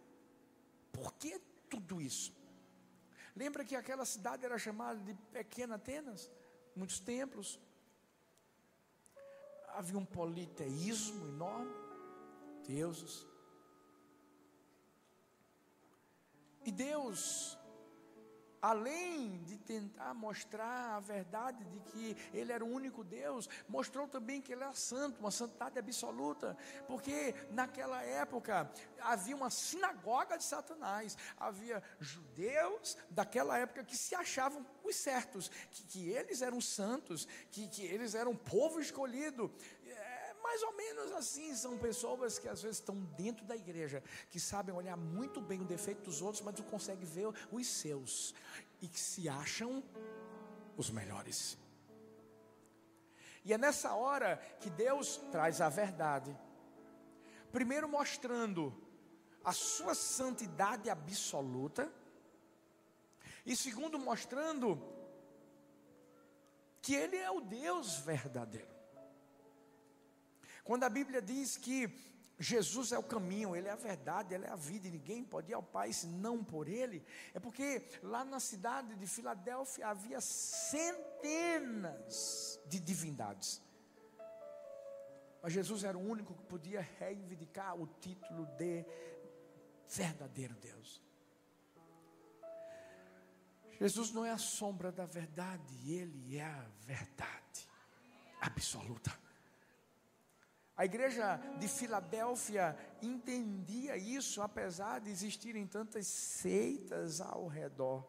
Por 0.91 1.13
que 1.13 1.39
tudo 1.69 2.01
isso? 2.01 2.35
Lembra 3.35 3.63
que 3.63 3.75
aquela 3.75 4.03
cidade 4.03 4.43
era 4.43 4.57
chamada 4.57 4.99
de 4.99 5.13
Pequena 5.31 5.75
Atenas? 5.75 6.29
Muitos 6.75 6.99
templos. 6.99 7.59
Havia 9.77 9.99
um 9.99 10.05
politeísmo 10.05 11.27
enorme, 11.27 11.71
deuses. 12.67 13.27
E 16.65 16.71
Deus, 16.71 17.56
além 18.67 19.41
de 19.43 19.57
tentar 19.57 20.13
mostrar 20.13 20.95
a 20.95 20.99
verdade 20.99 21.63
de 21.63 21.79
que 21.79 22.17
Ele 22.33 22.51
era 22.51 22.63
o 22.63 22.69
único 22.69 23.03
Deus, 23.03 23.47
mostrou 23.67 24.07
também 24.07 24.41
que 24.41 24.51
Ele 24.51 24.63
era 24.63 24.73
santo, 24.73 25.19
uma 25.19 25.31
santidade 25.31 25.79
absoluta, 25.79 26.57
porque 26.85 27.33
naquela 27.51 28.03
época 28.03 28.69
havia 28.99 29.35
uma 29.35 29.49
sinagoga 29.49 30.37
de 30.37 30.43
Satanás, 30.43 31.17
havia 31.37 31.81
judeus 31.99 32.97
daquela 33.09 33.57
época 33.57 33.85
que 33.85 33.95
se 33.95 34.13
achavam 34.13 34.65
os 34.83 34.95
certos, 34.95 35.49
que, 35.71 35.83
que 35.83 36.09
eles 36.09 36.41
eram 36.41 36.59
santos, 36.59 37.25
que, 37.51 37.67
que 37.69 37.83
eles 37.83 38.15
eram 38.15 38.35
povo 38.35 38.81
escolhido, 38.81 39.49
mais 40.47 40.63
ou 40.63 40.73
menos 40.77 41.11
assim, 41.11 41.53
são 41.53 41.77
pessoas 41.77 42.39
que 42.39 42.47
às 42.47 42.61
vezes 42.61 42.77
estão 42.77 42.95
dentro 43.17 43.45
da 43.45 43.55
igreja, 43.55 44.01
que 44.29 44.39
sabem 44.39 44.73
olhar 44.73 44.95
muito 44.95 45.41
bem 45.41 45.59
o 45.59 45.65
defeito 45.65 46.03
dos 46.03 46.21
outros, 46.21 46.41
mas 46.41 46.57
não 46.57 46.65
conseguem 46.65 47.05
ver 47.05 47.27
os 47.51 47.67
seus, 47.67 48.33
e 48.81 48.87
que 48.87 48.99
se 48.99 49.27
acham 49.27 49.83
os 50.77 50.89
melhores. 50.89 51.57
E 53.43 53.51
é 53.51 53.57
nessa 53.57 53.93
hora 53.93 54.37
que 54.61 54.69
Deus 54.69 55.17
traz 55.33 55.59
a 55.59 55.67
verdade, 55.67 56.33
primeiro 57.51 57.89
mostrando 57.89 58.73
a 59.43 59.51
sua 59.51 59.93
santidade 59.93 60.89
absoluta, 60.89 61.91
e 63.45 63.53
segundo 63.53 63.99
mostrando 63.99 64.81
que 66.81 66.95
Ele 66.95 67.17
é 67.17 67.29
o 67.29 67.41
Deus 67.41 67.97
verdadeiro. 67.97 68.76
Quando 70.67 70.83
a 70.83 70.89
Bíblia 70.89 71.21
diz 71.21 71.55
que 71.55 71.89
Jesus 72.37 72.91
é 72.91 72.99
o 72.99 73.03
caminho, 73.03 73.55
Ele 73.55 73.69
é 73.69 73.71
a 73.71 73.77
verdade, 73.77 74.33
Ele 74.33 74.43
é 74.45 74.49
a 74.49 74.55
vida, 74.57 74.85
e 74.85 74.91
ninguém 74.91 75.23
pode 75.23 75.49
ir 75.49 75.53
ao 75.53 75.63
Pai 75.63 75.93
senão 75.93 76.43
por 76.43 76.67
Ele, 76.67 77.05
é 77.33 77.39
porque 77.39 77.87
lá 78.03 78.25
na 78.25 78.41
cidade 78.41 78.93
de 78.97 79.07
Filadélfia 79.07 79.87
havia 79.87 80.19
centenas 80.19 80.99
de 82.67 82.81
divindades. 82.81 83.61
Mas 85.41 85.53
Jesus 85.53 85.85
era 85.85 85.97
o 85.97 86.01
único 86.01 86.33
que 86.35 86.43
podia 86.43 86.81
reivindicar 86.99 87.73
o 87.79 87.87
título 88.01 88.45
de 88.57 88.85
verdadeiro 89.87 90.53
Deus. 90.55 91.01
Jesus 93.79 94.11
não 94.11 94.25
é 94.25 94.31
a 94.31 94.37
sombra 94.37 94.91
da 94.91 95.05
verdade, 95.05 95.89
Ele 95.89 96.35
é 96.35 96.43
a 96.43 96.65
verdade 96.81 97.69
absoluta. 98.41 99.26
A 100.77 100.85
igreja 100.85 101.37
de 101.57 101.67
Filadélfia 101.67 102.77
entendia 103.01 103.97
isso, 103.97 104.43
apesar 104.43 105.01
de 105.01 105.09
existirem 105.09 105.65
tantas 105.65 106.05
seitas 106.05 107.19
ao 107.19 107.47
redor. 107.47 108.07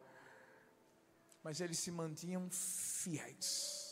Mas 1.43 1.63
eles 1.63 1.79
se 1.79 1.91
mantinham 1.91 2.47
fiéis. 2.51 3.89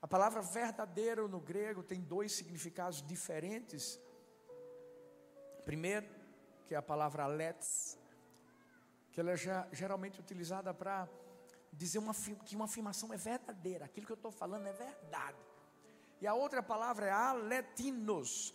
A 0.00 0.08
palavra 0.08 0.40
verdadeiro 0.40 1.28
no 1.28 1.38
grego 1.38 1.82
tem 1.82 2.00
dois 2.00 2.32
significados 2.32 3.02
diferentes. 3.02 4.00
Primeiro, 5.66 6.08
que 6.66 6.74
é 6.74 6.78
a 6.78 6.82
palavra 6.82 7.26
let's, 7.26 7.98
que 9.12 9.20
ela 9.20 9.32
é 9.32 9.36
geralmente 9.70 10.18
utilizada 10.18 10.72
para 10.72 11.06
dizer 11.72 11.98
uma, 11.98 12.14
que 12.14 12.56
uma 12.56 12.64
afirmação 12.64 13.12
é 13.12 13.18
verdadeira, 13.18 13.84
aquilo 13.84 14.06
que 14.06 14.12
eu 14.12 14.16
estou 14.16 14.30
falando 14.30 14.66
é 14.66 14.72
verdade. 14.72 15.55
E 16.20 16.26
a 16.26 16.34
outra 16.34 16.62
palavra 16.62 17.06
é 17.06 17.10
aletinos. 17.10 18.54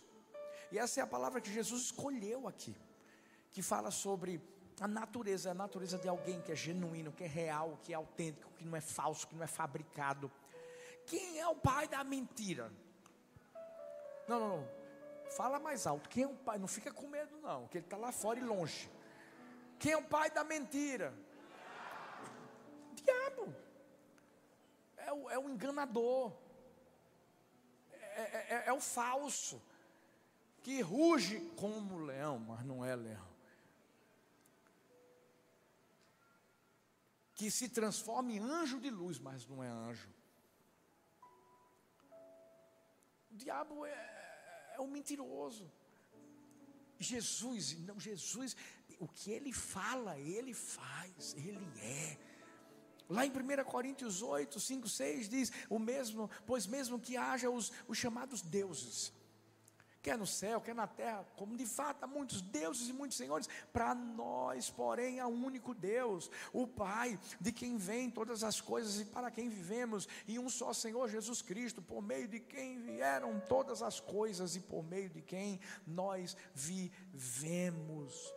E 0.70 0.78
essa 0.78 1.00
é 1.00 1.02
a 1.02 1.06
palavra 1.06 1.40
que 1.40 1.52
Jesus 1.52 1.82
escolheu 1.82 2.48
aqui, 2.48 2.74
que 3.50 3.62
fala 3.62 3.90
sobre 3.90 4.40
a 4.80 4.88
natureza, 4.88 5.50
a 5.50 5.54
natureza 5.54 5.98
de 5.98 6.08
alguém 6.08 6.40
que 6.40 6.50
é 6.50 6.56
genuíno, 6.56 7.12
que 7.12 7.24
é 7.24 7.26
real, 7.26 7.78
que 7.82 7.92
é 7.92 7.96
autêntico, 7.96 8.50
que 8.54 8.64
não 8.64 8.76
é 8.76 8.80
falso, 8.80 9.28
que 9.28 9.34
não 9.34 9.44
é 9.44 9.46
fabricado. 9.46 10.30
Quem 11.06 11.38
é 11.38 11.46
o 11.46 11.54
pai 11.54 11.86
da 11.86 12.02
mentira? 12.02 12.72
Não, 14.26 14.40
não, 14.40 14.48
não. 14.58 14.68
Fala 15.30 15.58
mais 15.58 15.86
alto. 15.86 16.08
Quem 16.08 16.24
é 16.24 16.26
o 16.26 16.34
pai? 16.34 16.58
Não 16.58 16.68
fica 16.68 16.92
com 16.92 17.06
medo, 17.06 17.36
não, 17.38 17.68
que 17.68 17.78
ele 17.78 17.84
está 17.84 17.96
lá 17.96 18.10
fora 18.10 18.38
e 18.38 18.42
longe. 18.42 18.90
Quem 19.78 19.92
é 19.92 19.96
o 19.96 20.04
pai 20.04 20.30
da 20.30 20.44
mentira? 20.44 21.14
Diabo. 22.94 23.54
É 24.96 25.12
o, 25.12 25.30
é 25.30 25.38
o 25.38 25.48
enganador 25.48 26.32
é, 28.16 28.54
é, 28.54 28.64
é 28.66 28.72
o 28.72 28.80
falso, 28.80 29.60
que 30.62 30.80
ruge 30.80 31.40
como 31.56 31.98
leão, 31.98 32.38
mas 32.38 32.64
não 32.64 32.84
é 32.84 32.94
leão. 32.94 33.32
Que 37.34 37.50
se 37.50 37.68
transforma 37.68 38.32
em 38.32 38.38
anjo 38.38 38.78
de 38.78 38.90
luz, 38.90 39.18
mas 39.18 39.46
não 39.46 39.62
é 39.62 39.68
anjo. 39.68 40.08
O 43.30 43.36
diabo 43.36 43.84
é, 43.86 44.74
é 44.74 44.80
um 44.80 44.86
mentiroso. 44.86 45.70
Jesus, 46.98 47.76
não, 47.80 47.98
Jesus, 47.98 48.56
o 49.00 49.08
que 49.08 49.32
ele 49.32 49.52
fala, 49.52 50.18
ele 50.18 50.54
faz, 50.54 51.34
ele 51.34 51.66
é. 51.80 52.31
Lá 53.08 53.26
em 53.26 53.30
1 53.30 53.64
Coríntios 53.64 54.22
8, 54.22 54.58
5, 54.58 54.88
6 54.88 55.28
diz: 55.28 55.52
o 55.68 55.78
mesmo, 55.78 56.30
pois 56.46 56.66
mesmo 56.66 56.98
que 56.98 57.16
haja 57.16 57.50
os, 57.50 57.72
os 57.88 57.98
chamados 57.98 58.42
deuses, 58.42 59.12
quer 60.02 60.18
no 60.18 60.26
céu, 60.26 60.60
quer 60.60 60.74
na 60.74 60.86
terra, 60.86 61.24
como 61.36 61.56
de 61.56 61.64
fato 61.64 62.02
há 62.02 62.06
muitos 62.06 62.42
deuses 62.42 62.88
e 62.88 62.92
muitos 62.92 63.16
senhores, 63.16 63.48
para 63.72 63.94
nós, 63.94 64.68
porém, 64.68 65.20
há 65.20 65.28
um 65.28 65.44
único 65.44 65.72
Deus, 65.72 66.28
o 66.52 66.66
Pai, 66.66 67.18
de 67.40 67.52
quem 67.52 67.76
vêm 67.76 68.10
todas 68.10 68.42
as 68.42 68.60
coisas 68.60 69.00
e 69.00 69.04
para 69.04 69.30
quem 69.30 69.48
vivemos, 69.48 70.08
e 70.26 70.38
um 70.38 70.50
só 70.50 70.72
Senhor 70.72 71.08
Jesus 71.08 71.40
Cristo, 71.40 71.80
por 71.80 72.02
meio 72.02 72.26
de 72.26 72.40
quem 72.40 72.82
vieram 72.82 73.40
todas 73.48 73.80
as 73.80 74.00
coisas 74.00 74.56
e 74.56 74.60
por 74.60 74.82
meio 74.82 75.08
de 75.08 75.22
quem 75.22 75.60
nós 75.86 76.36
vivemos. 76.52 78.34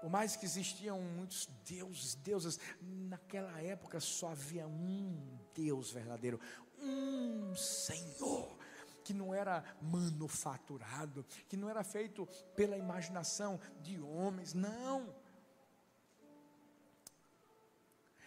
Por 0.00 0.08
mais 0.08 0.34
que 0.36 0.46
existiam 0.46 1.00
muitos 1.00 1.46
deuses, 1.64 2.14
deusas, 2.14 2.58
naquela 2.80 3.60
época 3.60 4.00
só 4.00 4.30
havia 4.30 4.66
um 4.66 5.38
Deus 5.54 5.90
verdadeiro, 5.90 6.40
um 6.78 7.54
Senhor 7.54 8.58
que 9.04 9.12
não 9.12 9.34
era 9.34 9.64
manufaturado, 9.82 11.24
que 11.48 11.56
não 11.56 11.68
era 11.68 11.82
feito 11.82 12.26
pela 12.54 12.76
imaginação 12.76 13.60
de 13.82 14.00
homens, 14.00 14.54
não. 14.54 15.14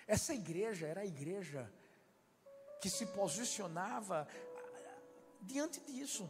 Essa 0.05 0.33
igreja 0.33 0.85
era 0.85 1.01
a 1.01 1.05
igreja 1.05 1.71
que 2.81 2.89
se 2.89 3.05
posicionava 3.07 4.27
ah, 4.29 5.01
diante 5.41 5.79
disso. 5.81 6.29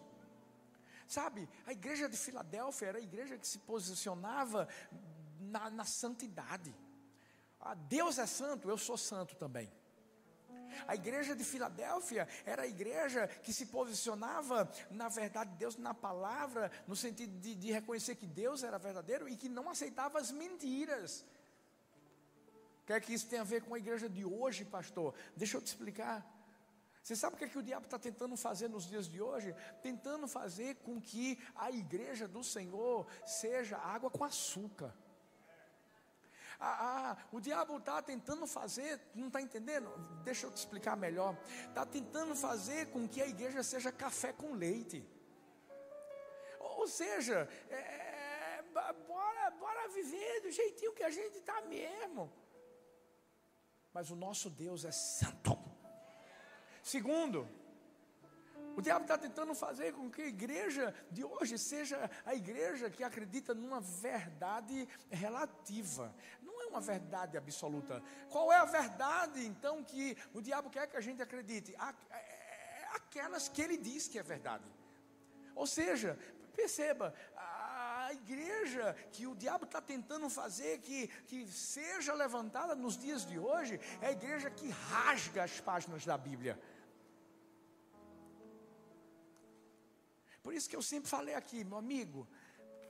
Sabe, 1.08 1.50
a 1.66 1.72
igreja 1.72 2.08
de 2.08 2.16
Filadélfia 2.16 2.88
era 2.88 2.98
a 2.98 3.02
igreja 3.02 3.38
que 3.38 3.48
se 3.48 3.60
posicionava 3.60 4.68
na, 5.44 5.70
na 5.70 5.86
santidade. 5.86 6.74
Ah, 7.60 7.76
Deus 7.76 8.18
é 8.18 8.26
santo, 8.26 8.70
eu 8.70 8.78
sou 8.78 8.98
santo 8.98 9.36
também. 9.36 9.72
A 10.88 10.96
igreja 10.96 11.36
de 11.36 11.44
Filadélfia 11.44 12.28
era 12.46 12.64
a 12.64 12.68
igreja 12.68 13.28
que 13.28 13.54
se 13.54 13.68
posicionava, 13.68 14.70
na 14.90 15.08
verdade, 15.08 15.56
Deus 15.56 15.78
na 15.78 15.94
palavra, 15.94 16.72
no 16.88 16.96
sentido 16.96 17.40
de, 17.40 17.56
de 17.56 17.72
reconhecer 17.72 18.16
que 18.16 18.26
Deus 18.26 18.64
era 18.64 18.78
verdadeiro 18.78 19.30
e 19.30 19.36
que 19.36 19.48
não 19.48 19.70
aceitava 19.70 20.20
as 20.20 20.32
mentiras. 20.32 21.26
Quer 22.86 23.02
que 23.02 23.14
isso 23.14 23.28
tenha 23.28 23.42
a 23.42 23.46
ver 23.46 23.62
com 23.62 23.74
a 23.74 23.78
igreja 23.78 24.10
de 24.10 24.26
hoje, 24.26 24.66
pastor? 24.66 25.14
Deixa 25.36 25.58
eu 25.58 25.62
te 25.62 25.68
explicar. 25.68 26.26
Você 27.02 27.16
sabe 27.16 27.36
o 27.36 27.38
que, 27.38 27.46
é 27.46 27.50
que 27.50 27.58
o 27.58 27.64
diabo 27.64 27.86
está 27.86 28.00
tentando 28.00 28.36
fazer 28.38 28.70
nos 28.70 28.86
dias 28.86 29.10
de 29.10 29.22
hoje? 29.22 29.54
Tentando 29.82 30.28
fazer 30.28 30.76
com 30.76 31.02
que 31.02 31.38
a 31.56 31.70
igreja 31.70 32.28
do 32.28 32.44
Senhor 32.44 33.06
seja 33.26 33.78
água 33.78 34.10
com 34.10 34.24
açúcar. 34.24 34.94
Ah, 36.66 36.78
ah, 37.12 37.18
o 37.34 37.42
diabo 37.42 37.76
está 37.78 38.02
tentando 38.02 38.48
fazer, 38.48 38.98
não 39.14 39.28
está 39.28 39.42
entendendo? 39.42 39.90
Deixa 40.24 40.46
eu 40.46 40.52
te 40.52 40.58
explicar 40.58 40.96
melhor. 40.96 41.38
Está 41.68 41.86
tentando 41.86 42.34
fazer 42.36 42.90
com 42.92 43.06
que 43.06 43.22
a 43.22 43.28
igreja 43.28 43.62
seja 43.62 43.92
café 43.92 44.32
com 44.32 44.54
leite. 44.54 45.06
Ou 46.62 46.88
seja, 46.88 47.50
é, 47.70 47.76
é 47.76 48.94
bora, 49.06 49.52
bora 49.52 49.90
viver 49.90 50.40
do 50.40 50.52
jeitinho 50.52 50.94
que 50.94 51.04
a 51.04 51.10
gente 51.10 51.40
está 51.40 51.60
mesmo. 51.64 52.32
Mas 53.92 54.10
o 54.10 54.16
nosso 54.16 54.50
Deus 54.50 54.86
é 54.86 54.92
santo. 54.92 55.60
Segundo, 56.82 57.46
o 58.76 58.82
diabo 58.82 59.04
está 59.04 59.18
tentando 59.18 59.54
fazer 59.54 59.94
com 59.94 60.10
que 60.10 60.22
a 60.22 60.28
igreja 60.28 60.94
de 61.12 61.24
hoje 61.24 61.58
seja 61.60 62.10
a 62.26 62.34
igreja 62.34 62.90
que 62.90 63.04
acredita 63.04 63.54
numa 63.54 63.80
verdade 63.80 64.88
relativa 65.12 66.14
uma 66.74 66.82
verdade 66.82 67.38
absoluta. 67.38 68.02
Qual 68.30 68.52
é 68.52 68.58
a 68.58 68.66
verdade, 68.66 69.46
então, 69.46 69.84
que 69.84 70.18
o 70.34 70.42
diabo 70.42 70.70
quer 70.70 70.88
que 70.88 70.98
a 70.98 71.02
gente 71.02 71.22
acredite? 71.22 71.76
É, 71.76 72.16
é, 72.16 72.88
aquelas 72.96 73.48
que 73.48 73.62
ele 73.62 73.78
diz 73.78 74.08
que 74.08 74.18
é 74.18 74.24
verdade. 74.24 74.70
Ou 75.56 75.68
seja, 75.68 76.18
perceba, 76.56 77.14
a 77.36 78.10
igreja 78.14 78.96
que 79.12 79.28
o 79.28 79.36
diabo 79.36 79.66
está 79.66 79.82
tentando 79.82 80.30
fazer 80.30 80.80
que, 80.80 81.08
que 81.28 81.48
seja 81.48 82.14
levantada 82.14 82.76
nos 82.76 82.98
dias 82.98 83.26
de 83.26 83.38
hoje 83.38 83.80
é 84.02 84.08
a 84.08 84.12
igreja 84.12 84.50
que 84.50 84.70
rasga 84.70 85.44
as 85.44 85.60
páginas 85.60 86.04
da 86.06 86.18
Bíblia. 86.18 86.60
Por 90.42 90.54
isso 90.54 90.70
que 90.70 90.76
eu 90.76 90.82
sempre 90.82 91.10
falei 91.10 91.36
aqui, 91.36 91.64
meu 91.64 91.78
amigo, 91.78 92.28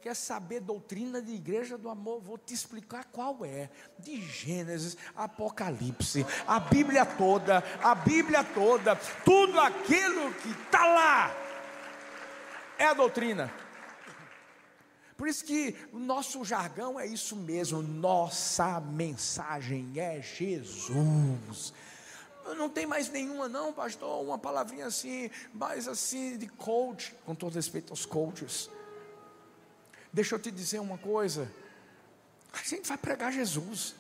Quer 0.04 0.18
saber 0.18 0.60
doutrina 0.60 1.22
de 1.22 1.32
igreja 1.32 1.78
do 1.78 1.88
amor? 1.88 2.20
Vou 2.20 2.38
te 2.38 2.54
explicar 2.54 3.06
qual 3.06 3.46
é. 3.46 3.70
De 3.98 4.20
Gênesis, 4.22 4.98
Apocalipse, 5.16 6.26
a 6.46 6.60
Bíblia 6.60 7.06
toda, 7.06 7.64
a 7.82 7.96
Bíblia 7.96 8.44
toda, 8.44 8.98
tudo 9.24 9.58
aquilo 9.62 10.34
que 10.34 10.50
está 10.50 10.86
lá 10.86 11.34
é 12.78 12.88
a 12.88 12.94
doutrina. 12.94 13.50
Por 15.16 15.26
isso 15.30 15.46
que 15.46 15.74
o 15.94 16.00
nosso 16.00 16.44
jargão 16.44 17.00
é 17.00 17.08
isso 17.08 17.38
mesmo, 17.38 17.82
nossa 17.82 18.82
mensagem 18.82 19.94
é 19.96 20.22
Jesus. 20.22 21.74
Não 22.58 22.68
tem 22.68 22.86
mais 22.86 23.10
nenhuma, 23.10 23.48
não, 23.48 23.72
pastor. 23.72 24.22
Uma 24.22 24.38
palavrinha 24.38 24.88
assim, 24.88 25.32
mais 25.54 25.88
assim 25.88 26.38
de 26.38 26.48
coach, 26.48 27.16
com 27.26 27.34
todo 27.34 27.54
respeito 27.54 27.94
aos 27.94 28.06
coaches. 28.06 28.70
Deixa 30.14 30.36
eu 30.36 30.40
te 30.40 30.52
dizer 30.52 30.80
uma 30.80 30.98
coisa: 30.98 31.52
a 32.54 32.64
gente 32.64 32.88
vai 32.88 32.98
pregar 32.98 33.34
Jesus. 33.34 33.96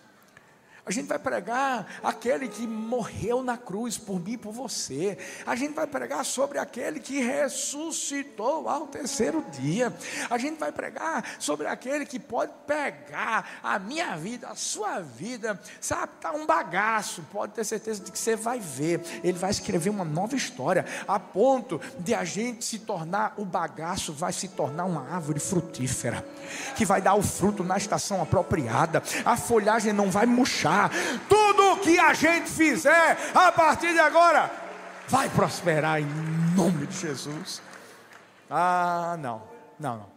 A 0.86 0.91
gente 0.91 1.08
vai 1.08 1.17
pregar 1.17 1.88
aquele 2.04 2.50
que 2.50 2.67
morreu 2.67 3.41
na 3.41 3.58
cruz 3.58 3.98
por 3.98 4.19
mim 4.19 4.34
e 4.34 4.38
por 4.38 4.52
você. 4.52 5.17
A 5.46 5.56
gente 5.56 5.74
vai 5.74 5.88
pregar 5.88 6.26
sobre 6.26 6.60
aquele 6.60 7.00
que 7.00 7.22
ressuscitou 7.22 8.67
ao 8.67 8.88
terceiro 8.88 9.46
dia. 9.52 9.93
A 10.30 10.38
gente 10.38 10.60
vai 10.60 10.74
pregar 10.74 11.24
sobre 11.39 11.67
aquele 11.67 12.06
que 12.06 12.19
pode 12.19 12.52
pegar 12.67 13.60
a 13.63 13.80
minha 13.80 14.17
vida, 14.17 14.50
a 14.50 14.56
sua 14.56 15.00
vida, 15.00 15.58
sabe? 15.80 16.12
Tá 16.19 16.34
um 16.34 16.46
bagaço. 16.46 17.24
Pode 17.32 17.54
ter 17.54 17.63
certeza 17.63 18.04
de 18.04 18.12
que 18.12 18.19
você 18.19 18.36
vai 18.36 18.60
ver. 18.60 19.00
Ele 19.24 19.38
vai 19.38 19.52
escrever 19.52 19.89
uma 19.89 20.04
nova 20.04 20.36
história 20.36 20.86
a 21.08 21.17
ponto 21.17 21.80
de 21.98 22.13
a 22.13 22.26
gente 22.26 22.65
se 22.65 22.80
tornar 22.80 23.36
o 23.38 23.46
bagaço 23.46 24.12
vai 24.12 24.34
se 24.34 24.50
tornar 24.50 24.84
uma 24.84 25.10
árvore 25.10 25.39
frutífera 25.39 26.26
que 26.76 26.86
vai 26.86 27.02
dar 27.02 27.15
o 27.15 27.22
fruto 27.22 27.63
na 27.63 27.78
estação 27.78 28.22
apropriada. 28.22 29.02
A 29.24 29.38
folhagem 29.38 29.93
não 29.93 30.12
vai 30.12 30.26
murchar 30.26 30.72
tudo 31.29 31.77
que 31.81 31.97
a 31.99 32.13
gente 32.13 32.49
fizer 32.49 33.17
a 33.33 33.51
partir 33.51 33.93
de 33.93 33.99
agora 33.99 34.51
vai 35.07 35.29
prosperar 35.29 36.01
em 36.01 36.07
nome 36.55 36.88
de 36.88 36.97
Jesus. 36.97 37.62
Ah, 38.49 39.15
não, 39.19 39.41
não, 39.79 39.97
não. 39.97 40.13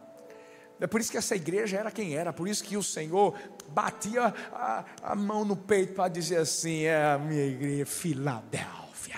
É 0.79 0.85
por 0.85 1.01
isso 1.01 1.11
que 1.11 1.17
essa 1.17 1.35
igreja 1.35 1.77
era 1.77 1.89
quem 1.89 2.15
era, 2.15 2.31
por 2.31 2.47
isso 2.47 2.63
que 2.63 2.77
o 2.77 2.83
Senhor 2.83 3.33
batia 3.69 4.33
a, 4.53 4.85
a 5.01 5.15
mão 5.15 5.43
no 5.43 5.55
peito 5.55 5.93
para 5.93 6.07
dizer 6.07 6.37
assim: 6.37 6.83
é 6.83 7.13
a 7.13 7.17
minha 7.17 7.45
igreja, 7.45 7.85
Filadélfia. 7.85 9.15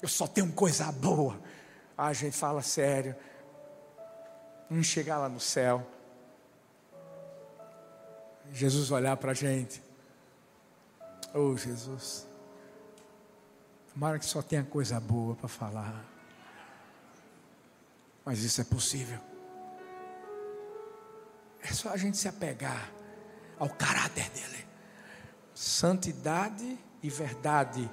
Eu 0.00 0.08
só 0.08 0.26
tenho 0.26 0.52
coisa 0.52 0.90
boa. 0.92 1.40
A 1.98 2.12
gente 2.12 2.36
fala 2.36 2.62
sério. 2.62 3.16
Vamos 4.70 4.86
chegar 4.86 5.18
lá 5.18 5.28
no 5.28 5.40
céu. 5.40 5.84
Jesus 8.52 8.90
olhar 8.90 9.16
para 9.16 9.32
a 9.32 9.34
gente. 9.34 9.82
Oh, 11.34 11.56
Jesus. 11.56 12.26
Tomara 13.92 14.18
que 14.18 14.24
só 14.24 14.42
tenha 14.42 14.64
coisa 14.64 15.00
boa 15.00 15.34
para 15.34 15.48
falar. 15.48 16.04
Mas 18.24 18.42
isso 18.42 18.60
é 18.60 18.64
possível. 18.64 19.20
É 21.62 21.72
só 21.72 21.90
a 21.90 21.96
gente 21.96 22.16
se 22.16 22.28
apegar 22.28 22.90
ao 23.58 23.68
caráter 23.68 24.28
dele. 24.30 24.66
Santidade 25.54 26.78
e 27.02 27.10
verdade 27.10 27.90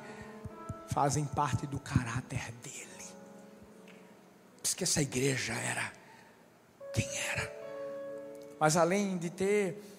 fazem 0.88 1.26
parte 1.26 1.66
do 1.66 1.80
caráter 1.80 2.52
dele. 2.64 2.88
Por 4.58 4.66
isso 4.66 4.76
que 4.76 4.84
essa 4.84 5.02
igreja 5.02 5.54
era 5.54 5.92
quem 6.94 7.08
era. 7.32 7.52
Mas 8.60 8.78
além 8.78 9.18
de 9.18 9.30
ter 9.30 9.93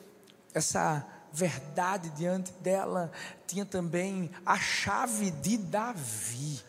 essa 0.54 1.04
verdade 1.32 2.10
diante 2.10 2.52
dela, 2.52 3.10
tinha 3.46 3.66
também 3.66 4.30
a 4.46 4.56
chave 4.56 5.32
de 5.32 5.58
Davi. 5.58 6.62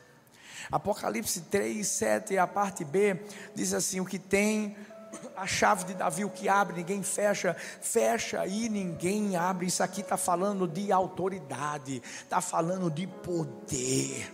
Apocalipse 0.72 1.42
3, 1.42 1.88
7, 1.88 2.38
a 2.40 2.48
parte 2.48 2.84
B, 2.84 3.24
diz 3.54 3.74
assim: 3.74 4.00
o 4.00 4.06
que 4.06 4.18
tem 4.18 4.76
a 5.38 5.46
chave 5.46 5.86
de 5.86 5.94
Davi, 5.94 6.26
o 6.26 6.30
que 6.30 6.50
abre, 6.50 6.78
ninguém 6.78 7.04
fecha, 7.04 7.56
fecha 7.82 8.46
e 8.48 8.68
ninguém 8.68 9.36
abre. 9.36 9.68
Isso 9.68 9.84
aqui 9.84 10.02
está 10.02 10.18
falando 10.18 10.68
de 10.68 10.92
autoridade, 10.92 12.02
está 12.24 12.42
falando 12.42 12.90
de 12.90 13.06
poder. 13.06 14.34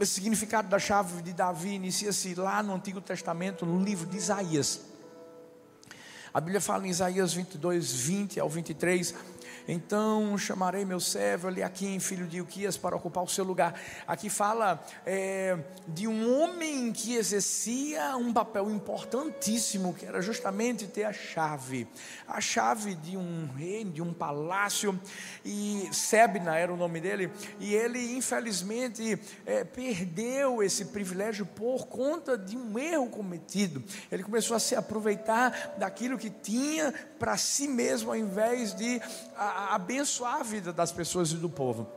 Esse 0.00 0.14
significado 0.14 0.68
da 0.68 0.78
chave 0.78 1.22
de 1.22 1.32
Davi 1.32 1.74
inicia-se 1.74 2.34
lá 2.34 2.62
no 2.62 2.74
Antigo 2.74 3.00
Testamento, 3.00 3.64
no 3.64 3.80
livro 3.80 4.06
de 4.06 4.16
Isaías. 4.16 4.93
A 6.34 6.40
Bíblia 6.40 6.60
fala 6.60 6.84
em 6.84 6.90
Isaías 6.90 7.32
22, 7.32 7.92
20 7.92 8.40
ao 8.40 8.50
23, 8.50 9.14
Então 9.66 10.36
chamarei 10.36 10.84
meu 10.84 11.00
servo 11.00 11.48
Eliaquim, 11.48 11.98
filho 11.98 12.26
de 12.26 12.36
Ilquias, 12.36 12.76
para 12.76 12.94
ocupar 12.94 13.24
o 13.24 13.28
seu 13.28 13.44
lugar. 13.44 13.80
Aqui 14.06 14.28
fala 14.28 14.84
é, 15.06 15.56
de 15.88 16.06
um 16.06 16.38
homem 16.38 16.92
que 16.92 17.14
exercia 17.14 18.14
um 18.16 18.30
papel 18.30 18.70
importantíssimo, 18.70 19.94
que 19.94 20.04
era 20.04 20.20
justamente 20.20 20.86
ter 20.86 21.04
a 21.04 21.14
chave, 21.14 21.88
a 22.28 22.42
chave 22.42 22.94
de 22.94 23.16
um 23.16 23.48
reino, 23.56 23.90
de 23.90 24.02
um 24.02 24.12
palácio. 24.12 25.00
E 25.42 25.88
Sebna 25.92 26.56
era 26.56 26.72
o 26.72 26.76
nome 26.76 27.00
dele, 27.00 27.30
e 27.58 27.74
ele 27.74 28.14
infelizmente 28.14 29.18
é, 29.46 29.64
perdeu 29.64 30.62
esse 30.62 30.86
privilégio 30.86 31.46
por 31.46 31.86
conta 31.86 32.36
de 32.36 32.54
um 32.54 32.78
erro 32.78 33.08
cometido. 33.08 33.82
Ele 34.12 34.22
começou 34.22 34.56
a 34.56 34.60
se 34.60 34.76
aproveitar 34.76 35.74
daquilo 35.78 36.18
que 36.18 36.28
tinha 36.28 36.92
para 37.18 37.38
si 37.38 37.66
mesmo, 37.66 38.10
ao 38.10 38.16
invés 38.16 38.74
de 38.74 39.00
a, 39.34 39.53
abençoar 39.54 40.40
a 40.40 40.42
vida 40.42 40.72
das 40.72 40.92
pessoas 40.92 41.32
e 41.32 41.36
do 41.36 41.48
povo. 41.48 41.88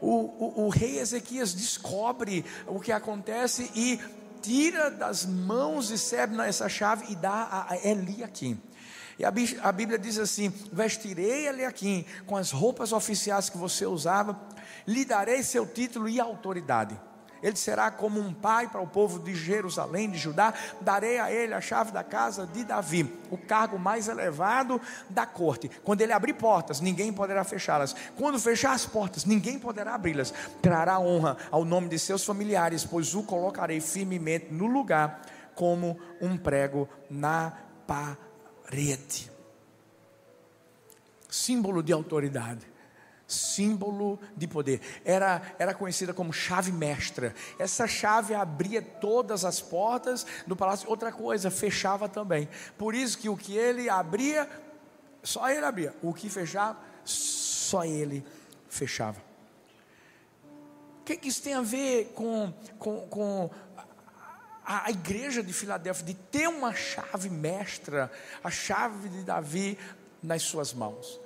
O, 0.00 0.62
o, 0.62 0.66
o 0.66 0.68
rei 0.68 0.98
Ezequias 0.98 1.54
descobre 1.54 2.44
o 2.66 2.80
que 2.80 2.90
acontece 2.90 3.70
e 3.74 4.00
tira 4.40 4.90
das 4.90 5.24
mãos 5.24 5.88
de 5.88 5.98
Sebna 5.98 6.46
essa 6.46 6.68
chave 6.68 7.12
e 7.12 7.16
dá 7.16 7.66
a 7.68 7.76
Eliakim. 7.86 8.60
E 9.18 9.24
a 9.24 9.72
Bíblia 9.72 9.98
diz 9.98 10.18
assim: 10.18 10.52
Vestirei 10.72 11.46
Eliakim 11.46 12.04
com 12.26 12.36
as 12.36 12.50
roupas 12.50 12.92
oficiais 12.92 13.48
que 13.48 13.56
você 13.56 13.86
usava, 13.86 14.40
lhe 14.86 15.04
darei 15.04 15.42
seu 15.42 15.66
título 15.66 16.08
e 16.08 16.18
autoridade 16.18 16.98
ele 17.42 17.56
será 17.56 17.90
como 17.90 18.20
um 18.20 18.32
pai 18.32 18.68
para 18.68 18.80
o 18.80 18.86
povo 18.86 19.18
de 19.18 19.34
Jerusalém, 19.34 20.08
de 20.08 20.16
Judá. 20.16 20.54
Darei 20.80 21.18
a 21.18 21.30
ele 21.30 21.52
a 21.52 21.60
chave 21.60 21.90
da 21.90 22.04
casa 22.04 22.46
de 22.46 22.64
Davi, 22.64 23.12
o 23.30 23.36
cargo 23.36 23.78
mais 23.78 24.08
elevado 24.08 24.80
da 25.10 25.26
corte. 25.26 25.68
Quando 25.82 26.00
ele 26.02 26.12
abrir 26.12 26.34
portas, 26.34 26.80
ninguém 26.80 27.12
poderá 27.12 27.42
fechá-las. 27.42 27.94
Quando 28.16 28.38
fechar 28.38 28.72
as 28.72 28.86
portas, 28.86 29.24
ninguém 29.24 29.58
poderá 29.58 29.94
abri-las. 29.94 30.32
Trará 30.62 30.98
honra 31.00 31.36
ao 31.50 31.64
nome 31.64 31.88
de 31.88 31.98
seus 31.98 32.24
familiares, 32.24 32.84
pois 32.84 33.14
o 33.14 33.24
colocarei 33.24 33.80
firmemente 33.80 34.52
no 34.52 34.66
lugar 34.66 35.22
como 35.54 35.98
um 36.20 36.36
prego 36.36 36.88
na 37.10 37.52
parede. 37.86 39.30
Símbolo 41.28 41.82
de 41.82 41.92
autoridade 41.92 42.71
símbolo 43.32 44.20
de 44.36 44.46
poder. 44.46 44.80
Era, 45.04 45.42
era 45.58 45.74
conhecida 45.74 46.12
como 46.12 46.32
chave 46.32 46.70
mestra. 46.70 47.34
Essa 47.58 47.86
chave 47.86 48.34
abria 48.34 48.82
todas 48.82 49.44
as 49.44 49.60
portas 49.60 50.26
do 50.46 50.54
palácio. 50.54 50.88
Outra 50.88 51.10
coisa, 51.10 51.50
fechava 51.50 52.08
também. 52.08 52.48
Por 52.76 52.94
isso 52.94 53.18
que 53.18 53.28
o 53.28 53.36
que 53.36 53.56
ele 53.56 53.88
abria, 53.88 54.48
só 55.22 55.48
ele 55.48 55.64
abria. 55.64 55.94
O 56.02 56.12
que 56.12 56.28
fechava, 56.28 56.78
só 57.04 57.84
ele 57.84 58.24
fechava. 58.68 59.20
O 61.00 61.04
que, 61.04 61.16
que 61.16 61.28
isso 61.28 61.42
tem 61.42 61.54
a 61.54 61.62
ver 61.62 62.12
com, 62.14 62.52
com, 62.78 63.00
com 63.08 63.50
a, 64.64 64.86
a 64.86 64.90
igreja 64.90 65.42
de 65.42 65.52
Filadélfia, 65.52 66.04
de 66.04 66.14
ter 66.14 66.48
uma 66.48 66.72
chave 66.74 67.28
mestra, 67.28 68.10
a 68.44 68.50
chave 68.50 69.08
de 69.08 69.24
Davi 69.24 69.76
nas 70.22 70.42
suas 70.42 70.72
mãos? 70.72 71.20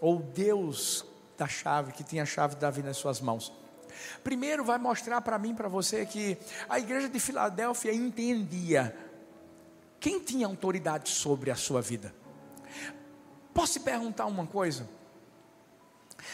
Ou 0.00 0.20
Deus 0.20 1.04
da 1.38 1.46
chave, 1.46 1.92
que 1.92 2.02
tinha 2.02 2.24
a 2.24 2.26
chave 2.26 2.56
de 2.56 2.60
Davi 2.60 2.82
nas 2.82 2.96
suas 2.96 3.20
mãos. 3.20 3.52
Primeiro, 4.22 4.64
vai 4.64 4.76
mostrar 4.76 5.20
para 5.20 5.38
mim, 5.38 5.54
para 5.54 5.68
você, 5.68 6.04
que 6.04 6.36
a 6.68 6.78
igreja 6.78 7.08
de 7.08 7.18
Filadélfia 7.20 7.94
entendia 7.94 8.94
quem 10.00 10.20
tinha 10.20 10.46
autoridade 10.46 11.08
sobre 11.08 11.50
a 11.50 11.54
sua 11.54 11.80
vida. 11.80 12.12
Posso 13.54 13.74
te 13.74 13.80
perguntar 13.80 14.26
uma 14.26 14.46
coisa? 14.46 14.88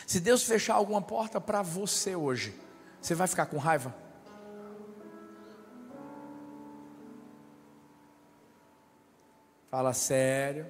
Se 0.07 0.21
Deus 0.21 0.43
fechar 0.43 0.75
alguma 0.75 1.01
porta 1.01 1.41
para 1.41 1.63
você 1.63 2.17
hoje, 2.17 2.59
você 3.01 3.15
vai 3.15 3.27
ficar 3.27 3.47
com 3.47 3.59
raiva? 3.59 3.95
Fala 9.71 9.93
sério. 9.93 10.67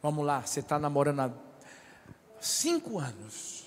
Vamos 0.00 0.24
lá, 0.24 0.42
você 0.42 0.60
está 0.60 0.78
namorando 0.78 1.20
há 1.20 1.47
Cinco 2.40 2.98
anos. 2.98 3.64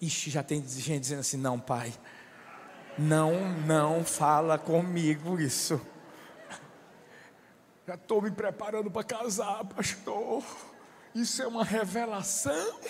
Ixi, 0.00 0.30
já 0.30 0.42
tem 0.42 0.66
gente 0.66 1.00
dizendo 1.00 1.20
assim: 1.20 1.36
não, 1.36 1.58
pai, 1.58 1.92
não, 2.98 3.50
não 3.66 4.04
fala 4.04 4.58
comigo 4.58 5.38
isso. 5.38 5.80
Já 7.86 7.94
estou 7.94 8.20
me 8.20 8.30
preparando 8.30 8.90
para 8.90 9.04
casar, 9.04 9.64
pastor. 9.64 10.42
Isso 11.14 11.42
é 11.42 11.46
uma 11.46 11.64
revelação. 11.64 12.80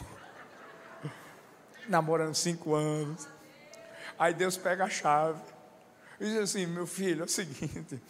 Namorando 1.88 2.34
cinco 2.34 2.74
anos. 2.74 3.28
Aí 4.18 4.32
Deus 4.32 4.56
pega 4.56 4.84
a 4.84 4.90
chave 4.90 5.40
e 6.20 6.24
diz 6.24 6.38
assim: 6.38 6.66
meu 6.66 6.86
filho, 6.86 7.22
é 7.22 7.24
o 7.24 7.28
seguinte, 7.28 8.00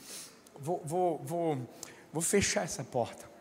vou, 0.58 0.80
vou, 0.84 1.18
vou, 1.24 1.68
vou 2.12 2.22
fechar 2.22 2.64
essa 2.64 2.84
porta. 2.84 3.35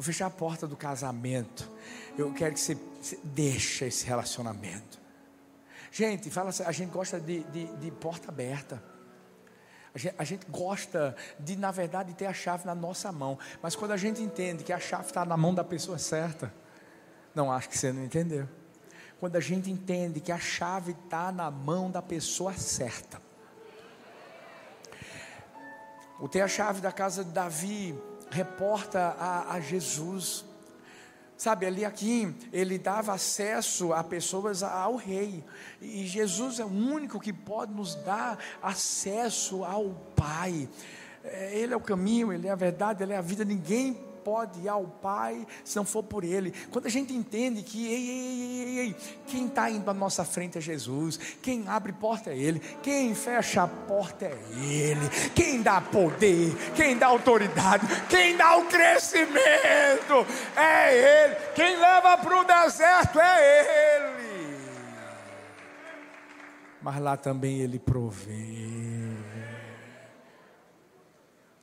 Vou 0.00 0.04
fechar 0.06 0.24
a 0.24 0.30
porta 0.30 0.66
do 0.66 0.78
casamento. 0.78 1.70
Eu 2.16 2.32
quero 2.32 2.54
que 2.54 2.60
você, 2.60 2.74
você 2.74 3.18
deixe 3.22 3.84
esse 3.84 4.06
relacionamento. 4.06 4.98
Gente, 5.92 6.30
fala 6.30 6.48
a 6.64 6.72
gente 6.72 6.90
gosta 6.90 7.20
de, 7.20 7.44
de, 7.44 7.66
de 7.76 7.90
porta 7.90 8.30
aberta. 8.30 8.82
A 9.94 9.98
gente, 9.98 10.14
a 10.16 10.24
gente, 10.24 10.46
gosta 10.46 11.14
de, 11.38 11.54
na 11.54 11.70
verdade, 11.70 12.14
ter 12.14 12.24
a 12.24 12.32
chave 12.32 12.64
na 12.64 12.74
nossa 12.74 13.12
mão. 13.12 13.38
Mas 13.60 13.76
quando 13.76 13.90
a 13.90 13.96
gente 13.98 14.22
entende 14.22 14.64
que 14.64 14.72
a 14.72 14.80
chave 14.80 15.08
está 15.08 15.22
na 15.22 15.36
mão 15.36 15.54
da 15.54 15.62
pessoa 15.62 15.98
certa, 15.98 16.50
não 17.34 17.52
acho 17.52 17.68
que 17.68 17.76
você 17.76 17.92
não 17.92 18.02
entendeu. 18.02 18.48
Quando 19.18 19.36
a 19.36 19.40
gente 19.40 19.70
entende 19.70 20.18
que 20.18 20.32
a 20.32 20.38
chave 20.38 20.92
está 20.92 21.30
na 21.30 21.50
mão 21.50 21.90
da 21.90 22.00
pessoa 22.00 22.54
certa. 22.54 23.20
O 26.18 26.26
ter 26.26 26.40
a 26.40 26.48
chave 26.48 26.80
da 26.80 26.90
casa 26.90 27.22
de 27.22 27.32
Davi 27.32 27.94
reporta 28.30 29.16
a, 29.18 29.54
a 29.54 29.60
Jesus. 29.60 30.44
Sabe, 31.36 31.64
ali 31.64 31.84
aqui 31.84 32.34
ele 32.52 32.78
dava 32.78 33.14
acesso 33.14 33.92
a 33.92 34.04
pessoas 34.04 34.62
ao 34.62 34.96
rei. 34.96 35.42
E 35.80 36.06
Jesus 36.06 36.60
é 36.60 36.64
o 36.64 36.68
único 36.68 37.18
que 37.18 37.32
pode 37.32 37.72
nos 37.72 37.94
dar 37.94 38.38
acesso 38.62 39.64
ao 39.64 39.90
Pai. 40.14 40.68
É, 41.24 41.58
ele 41.58 41.72
é 41.72 41.76
o 41.76 41.80
caminho, 41.80 42.32
ele 42.32 42.46
é 42.46 42.50
a 42.50 42.56
verdade, 42.56 43.02
ele 43.02 43.12
é 43.12 43.16
a 43.16 43.22
vida. 43.22 43.44
Ninguém 43.44 44.09
pode 44.24 44.60
ir 44.60 44.68
ao 44.68 44.84
Pai 44.84 45.46
se 45.64 45.76
não 45.76 45.84
for 45.84 46.02
por 46.02 46.24
Ele. 46.24 46.52
Quando 46.70 46.86
a 46.86 46.90
gente 46.90 47.12
entende 47.12 47.62
que 47.62 47.86
ei, 47.86 48.10
ei, 48.10 48.40
ei, 48.40 48.78
ei, 48.78 48.96
quem 49.26 49.46
está 49.46 49.70
indo 49.70 49.90
à 49.90 49.94
nossa 49.94 50.24
frente 50.24 50.58
é 50.58 50.60
Jesus, 50.60 51.18
quem 51.42 51.66
abre 51.68 51.92
porta 51.92 52.30
é 52.30 52.38
Ele, 52.38 52.60
quem 52.82 53.14
fecha 53.14 53.62
a 53.62 53.68
porta 53.68 54.26
é 54.26 54.38
Ele, 54.62 55.08
quem 55.34 55.62
dá 55.62 55.80
poder, 55.80 56.54
quem 56.74 56.96
dá 56.96 57.06
autoridade, 57.06 57.86
quem 58.08 58.36
dá 58.36 58.56
o 58.56 58.66
crescimento 58.66 60.26
é 60.56 61.26
Ele, 61.26 61.34
quem 61.54 61.76
leva 61.76 62.18
para 62.18 62.40
o 62.40 62.44
deserto 62.44 63.18
é 63.18 63.96
Ele. 63.96 64.30
Mas 66.82 66.98
lá 66.98 67.16
também 67.16 67.60
Ele 67.60 67.78
provê. 67.78 68.70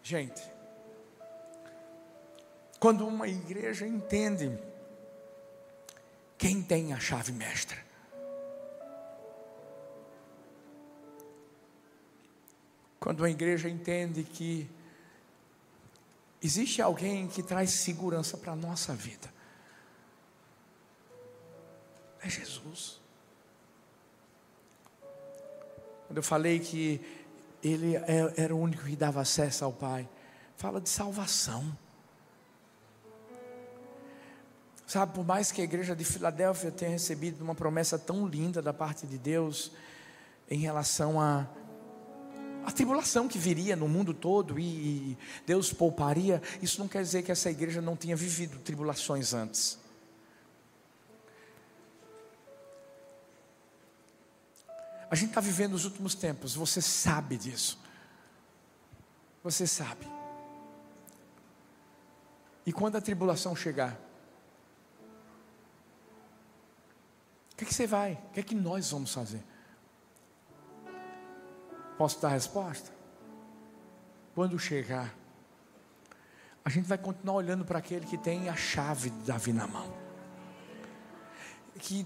Gente, 0.03 0.41
quando 2.79 3.07
uma 3.07 3.27
igreja 3.27 3.87
entende 3.87 4.57
quem 6.37 6.61
tem 6.61 6.93
a 6.93 6.99
chave 6.99 7.31
mestra. 7.31 7.77
Quando 12.99 13.21
uma 13.21 13.29
igreja 13.29 13.69
entende 13.69 14.23
que 14.23 14.69
existe 16.41 16.81
alguém 16.81 17.27
que 17.27 17.41
traz 17.41 17.71
segurança 17.71 18.37
para 18.37 18.53
a 18.53 18.55
nossa 18.55 18.93
vida. 18.93 19.33
É 22.21 22.29
Jesus. 22.29 22.99
Quando 26.07 26.17
eu 26.17 26.23
falei 26.23 26.59
que 26.59 27.01
ele 27.63 27.95
é, 27.95 28.33
era 28.37 28.55
o 28.55 28.59
único 28.59 28.83
que 28.83 28.95
dava 28.95 29.21
acesso 29.21 29.65
ao 29.65 29.73
Pai, 29.73 30.07
fala 30.55 30.79
de 30.79 30.89
salvação. 30.89 31.77
Sabe, 34.87 35.13
por 35.13 35.25
mais 35.25 35.51
que 35.51 35.59
a 35.59 35.65
igreja 35.65 35.93
de 35.93 36.05
Filadélfia 36.05 36.71
tenha 36.71 36.91
recebido 36.91 37.43
uma 37.43 37.53
promessa 37.53 37.99
tão 37.99 38.25
linda 38.25 38.61
da 38.61 38.73
parte 38.73 39.05
de 39.05 39.17
Deus 39.17 39.69
em 40.49 40.59
relação 40.59 41.19
a 41.19 41.45
a 42.65 42.71
tribulação 42.71 43.29
que 43.29 43.37
viria 43.37 43.77
no 43.77 43.87
mundo 43.87 44.13
todo 44.13 44.59
e 44.59 45.17
Deus 45.45 45.71
pouparia, 45.71 46.41
isso 46.61 46.81
não 46.81 46.87
quer 46.87 47.01
dizer 47.01 47.23
que 47.23 47.31
essa 47.31 47.49
igreja 47.49 47.81
não 47.81 47.95
tenha 47.95 48.13
vivido 48.13 48.59
tribulações 48.59 49.33
antes. 49.33 49.79
A 55.09 55.15
gente 55.15 55.29
está 55.29 55.39
vivendo 55.39 55.75
os 55.75 55.85
últimos 55.85 56.13
tempos, 56.13 56.55
você 56.55 56.81
sabe 56.81 57.37
disso. 57.37 57.79
Você 59.45 59.65
sabe. 59.65 60.05
E 62.65 62.73
quando 62.73 62.97
a 62.97 63.01
tribulação 63.01 63.55
chegar, 63.55 63.97
que, 67.57 67.65
que 67.65 67.73
você 67.73 67.87
vai? 67.87 68.13
O 68.13 68.33
que 68.33 68.39
é 68.39 68.43
que 68.43 68.53
nós 68.53 68.91
vamos 68.91 69.11
fazer? 69.11 69.43
Posso 71.97 72.21
dar 72.21 72.27
a 72.27 72.31
resposta? 72.31 72.91
Quando 74.35 74.59
chegar, 74.59 75.15
a 76.63 76.69
gente 76.69 76.85
vai 76.85 76.99
continuar 76.99 77.33
olhando 77.33 77.65
para 77.65 77.79
aquele 77.79 78.05
que 78.05 78.17
tem 78.17 78.47
a 78.47 78.55
chave 78.55 79.09
de 79.09 79.25
Davi 79.25 79.51
na 79.51 79.65
mão. 79.65 79.91
Que 81.79 82.05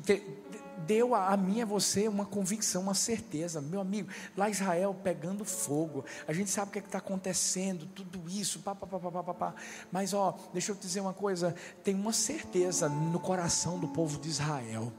deu 0.85 1.13
a, 1.13 1.35
mim 1.35 1.57
e 1.57 1.61
a 1.61 1.65
você 1.65 2.07
uma 2.07 2.25
convicção, 2.25 2.83
uma 2.83 2.93
certeza. 2.93 3.59
Meu 3.59 3.81
amigo, 3.81 4.09
lá 4.37 4.49
Israel 4.49 4.93
pegando 5.03 5.43
fogo. 5.43 6.05
A 6.25 6.31
gente 6.31 6.49
sabe 6.49 6.69
o 6.69 6.71
que 6.71 6.79
é 6.79 6.81
está 6.81 6.99
acontecendo, 6.99 7.85
tudo 7.87 8.29
isso, 8.29 8.59
pá, 8.59 8.73
pá, 8.73 8.87
pá, 8.87 8.99
pá, 8.99 9.23
pá, 9.23 9.33
pá. 9.33 9.55
Mas, 9.91 10.13
ó, 10.13 10.37
deixa 10.53 10.71
eu 10.71 10.75
te 10.77 10.81
dizer 10.81 11.01
uma 11.01 11.13
coisa: 11.13 11.53
tem 11.83 11.95
uma 11.95 12.13
certeza 12.13 12.87
no 12.87 13.19
coração 13.19 13.77
do 13.79 13.89
povo 13.89 14.17
de 14.17 14.29
Israel 14.29 14.93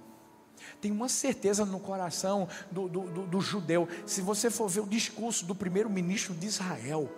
tem 0.81 0.91
uma 0.91 1.09
certeza 1.09 1.65
no 1.65 1.81
coração 1.81 2.49
do, 2.71 2.89
do, 2.89 3.01
do, 3.03 3.27
do 3.27 3.41
judeu. 3.41 3.89
Se 4.07 4.21
você 4.21 4.51
for 4.51 4.69
ver 4.69 4.81
o 4.81 4.87
discurso 4.87 5.45
do 5.45 5.55
primeiro-ministro 5.55 6.35
de 6.35 6.47
Israel, 6.47 7.11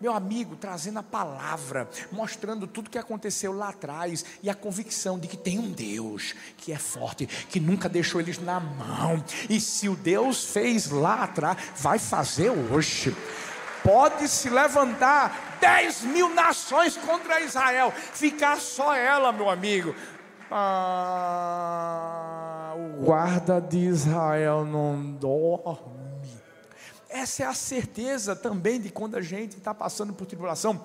meu 0.00 0.12
amigo, 0.12 0.54
trazendo 0.54 1.00
a 1.00 1.02
palavra, 1.02 1.88
mostrando 2.12 2.68
tudo 2.68 2.88
que 2.88 2.98
aconteceu 2.98 3.52
lá 3.52 3.70
atrás 3.70 4.24
e 4.42 4.48
a 4.48 4.54
convicção 4.54 5.18
de 5.18 5.26
que 5.26 5.36
tem 5.36 5.58
um 5.58 5.72
Deus 5.72 6.36
que 6.56 6.72
é 6.72 6.78
forte, 6.78 7.26
que 7.26 7.58
nunca 7.58 7.88
deixou 7.88 8.20
eles 8.20 8.38
na 8.38 8.60
mão. 8.60 9.22
E 9.50 9.60
se 9.60 9.88
o 9.88 9.96
Deus 9.96 10.44
fez 10.44 10.88
lá 10.88 11.24
atrás, 11.24 11.58
vai 11.76 11.98
fazer 11.98 12.50
hoje. 12.50 13.16
Pode 13.82 14.28
se 14.28 14.48
levantar 14.48 15.58
10 15.60 16.02
mil 16.02 16.32
nações 16.32 16.96
contra 16.96 17.40
Israel, 17.40 17.92
ficar 17.92 18.60
só 18.60 18.94
ela, 18.94 19.32
meu 19.32 19.50
amigo. 19.50 19.94
Ah, 20.50 21.54
o 22.76 23.04
guarda 23.04 23.60
de 23.60 23.78
Israel 23.78 24.64
não 24.64 25.12
dorme. 25.12 25.98
Essa 27.08 27.42
é 27.42 27.46
a 27.46 27.54
certeza 27.54 28.36
também 28.36 28.80
de 28.80 28.90
quando 28.90 29.16
a 29.16 29.20
gente 29.20 29.56
está 29.56 29.74
passando 29.74 30.12
por 30.12 30.26
tribulação. 30.26 30.84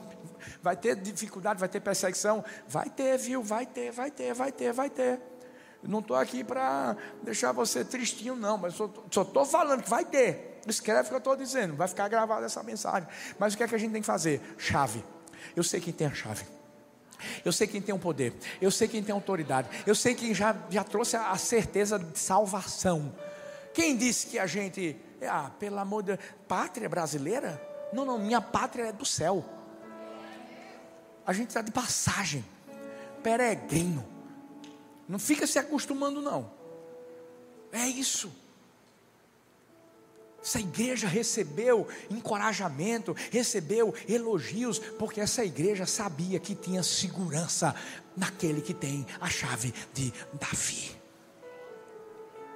Vai 0.61 0.75
ter 0.75 0.95
dificuldade, 0.95 1.59
vai 1.59 1.69
ter 1.69 1.79
perseguição. 1.79 2.43
Vai 2.67 2.89
ter, 2.89 3.17
viu? 3.17 3.41
Vai 3.41 3.65
ter, 3.65 3.91
vai 3.91 4.11
ter, 4.11 4.33
vai 4.33 4.51
ter, 4.51 4.73
vai 4.73 4.89
ter. 4.89 5.19
Eu 5.81 5.89
não 5.89 5.99
estou 5.99 6.15
aqui 6.15 6.43
para 6.43 6.95
deixar 7.21 7.51
você 7.51 7.83
tristinho, 7.83 8.35
não, 8.35 8.57
mas 8.57 8.73
só 8.73 8.89
estou 9.09 9.45
falando 9.45 9.83
que 9.83 9.89
vai 9.89 10.05
ter. 10.05 10.61
Escreve 10.65 11.01
o 11.01 11.09
que 11.09 11.13
eu 11.15 11.17
estou 11.17 11.35
dizendo, 11.35 11.75
vai 11.75 11.89
ficar 11.89 12.07
gravada 12.07 12.45
essa 12.45 12.63
mensagem. 12.63 13.07
Mas 13.37 13.53
o 13.53 13.57
que 13.57 13.63
é 13.63 13.67
que 13.67 13.75
a 13.75 13.77
gente 13.77 13.91
tem 13.91 14.01
que 14.01 14.07
fazer? 14.07 14.41
Chave. 14.57 15.03
Eu 15.55 15.63
sei 15.63 15.81
quem 15.81 15.91
tem 15.91 16.07
a 16.07 16.13
chave. 16.13 16.45
Eu 17.43 17.51
sei 17.51 17.67
quem 17.67 17.81
tem 17.81 17.93
o 17.93 17.99
poder, 17.99 18.33
eu 18.61 18.71
sei 18.71 18.87
quem 18.87 19.03
tem 19.03 19.13
autoridade, 19.13 19.67
eu 19.85 19.95
sei 19.95 20.15
quem 20.15 20.33
já, 20.33 20.55
já 20.69 20.83
trouxe 20.83 21.15
a 21.15 21.35
certeza 21.37 21.97
de 21.99 22.17
salvação. 22.17 23.13
Quem 23.73 23.97
disse 23.97 24.27
que 24.27 24.37
a 24.37 24.45
gente, 24.45 24.95
ah, 25.21 25.51
pelo 25.59 25.79
amor 25.79 26.03
de 26.03 26.15
Deus, 26.15 26.19
pátria 26.47 26.87
brasileira? 26.87 27.61
Não, 27.91 28.05
não, 28.05 28.19
minha 28.19 28.41
pátria 28.41 28.85
é 28.85 28.91
do 28.91 29.05
céu. 29.05 29.43
A 31.25 31.33
gente 31.33 31.49
está 31.49 31.61
de 31.61 31.71
passagem, 31.71 32.43
peregrino. 33.21 34.05
Não 35.07 35.19
fica 35.19 35.47
se 35.47 35.57
acostumando, 35.57 36.21
não. 36.21 36.51
É 37.71 37.87
isso. 37.87 38.31
Essa 40.43 40.59
igreja 40.59 41.07
recebeu 41.07 41.87
encorajamento, 42.11 43.15
recebeu 43.31 43.93
elogios, 44.09 44.77
porque 44.77 45.21
essa 45.21 45.45
igreja 45.45 45.85
sabia 45.85 46.37
que 46.37 46.53
tinha 46.53 46.83
segurança 46.83 47.73
naquele 48.15 48.61
que 48.61 48.73
tem 48.73 49.05
a 49.21 49.29
chave 49.29 49.73
de 49.93 50.13
Davi. 50.33 50.91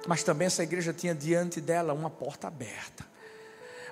Mas 0.06 0.22
também 0.22 0.46
essa 0.46 0.62
igreja 0.62 0.92
tinha 0.92 1.14
diante 1.14 1.62
dela 1.62 1.94
uma 1.94 2.10
porta 2.10 2.46
aberta. 2.46 3.06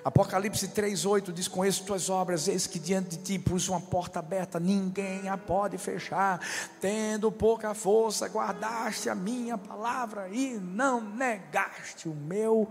Apocalipse 0.05 0.69
3,8 0.69 1.33
diz: 1.33 1.47
Conheço 1.47 1.83
tuas 1.83 2.09
obras, 2.09 2.47
eis 2.47 2.65
que 2.65 2.79
diante 2.79 3.17
de 3.17 3.17
ti 3.17 3.39
pus 3.39 3.67
uma 3.67 3.81
porta 3.81 4.19
aberta, 4.19 4.59
ninguém 4.59 5.27
a 5.27 5.37
pode 5.37 5.77
fechar. 5.77 6.39
Tendo 6.79 7.31
pouca 7.31 7.73
força, 7.73 8.27
guardaste 8.27 9.09
a 9.09 9.15
minha 9.15 9.57
palavra 9.57 10.29
e 10.29 10.53
não 10.53 11.01
negaste 11.01 12.07
o 12.07 12.15
meu 12.15 12.69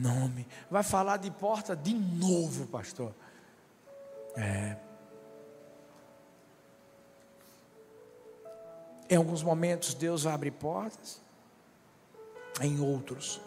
nome. 0.00 0.46
Vai 0.70 0.82
falar 0.82 1.18
de 1.18 1.30
porta 1.30 1.76
de 1.76 1.94
novo, 1.94 2.66
pastor. 2.66 3.14
É. 4.36 4.76
Em 9.08 9.16
alguns 9.16 9.42
momentos 9.42 9.92
Deus 9.94 10.24
abrir 10.24 10.52
portas, 10.52 11.20
em 12.60 12.80
outros 12.80 13.40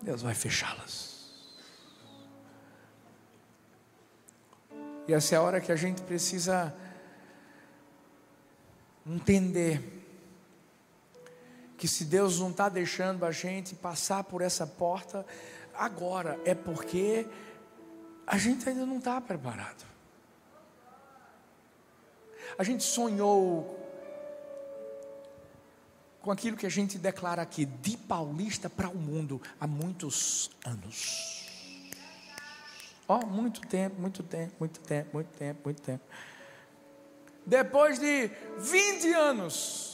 Deus 0.00 0.22
vai 0.22 0.34
fechá-las. 0.34 1.16
E 5.08 5.12
essa 5.12 5.34
é 5.34 5.38
a 5.38 5.42
hora 5.42 5.60
que 5.60 5.70
a 5.70 5.76
gente 5.76 6.02
precisa 6.02 6.74
entender 9.06 9.95
que 11.76 11.86
se 11.86 12.04
Deus 12.04 12.40
não 12.40 12.50
está 12.50 12.68
deixando 12.68 13.24
a 13.24 13.30
gente 13.30 13.74
passar 13.74 14.24
por 14.24 14.40
essa 14.40 14.66
porta 14.66 15.26
agora, 15.74 16.40
é 16.44 16.54
porque 16.54 17.26
a 18.26 18.38
gente 18.38 18.68
ainda 18.68 18.86
não 18.86 18.98
está 18.98 19.20
preparado. 19.20 19.84
A 22.58 22.64
gente 22.64 22.82
sonhou 22.82 23.82
com 26.20 26.32
aquilo 26.32 26.56
que 26.56 26.66
a 26.66 26.70
gente 26.70 26.98
declara 26.98 27.42
aqui, 27.42 27.64
de 27.64 27.96
paulista 27.96 28.68
para 28.68 28.88
o 28.88 28.96
mundo, 28.96 29.40
há 29.60 29.66
muitos 29.66 30.50
anos. 30.64 31.46
Ó, 33.06 33.20
oh, 33.20 33.26
muito 33.26 33.60
tempo, 33.60 34.00
muito 34.00 34.24
tempo, 34.24 34.52
muito 34.58 34.80
tempo, 34.80 35.10
muito 35.12 35.38
tempo, 35.38 35.60
muito 35.64 35.82
tempo. 35.82 36.04
Depois 37.46 38.00
de 38.00 38.28
20 38.58 39.12
anos, 39.12 39.85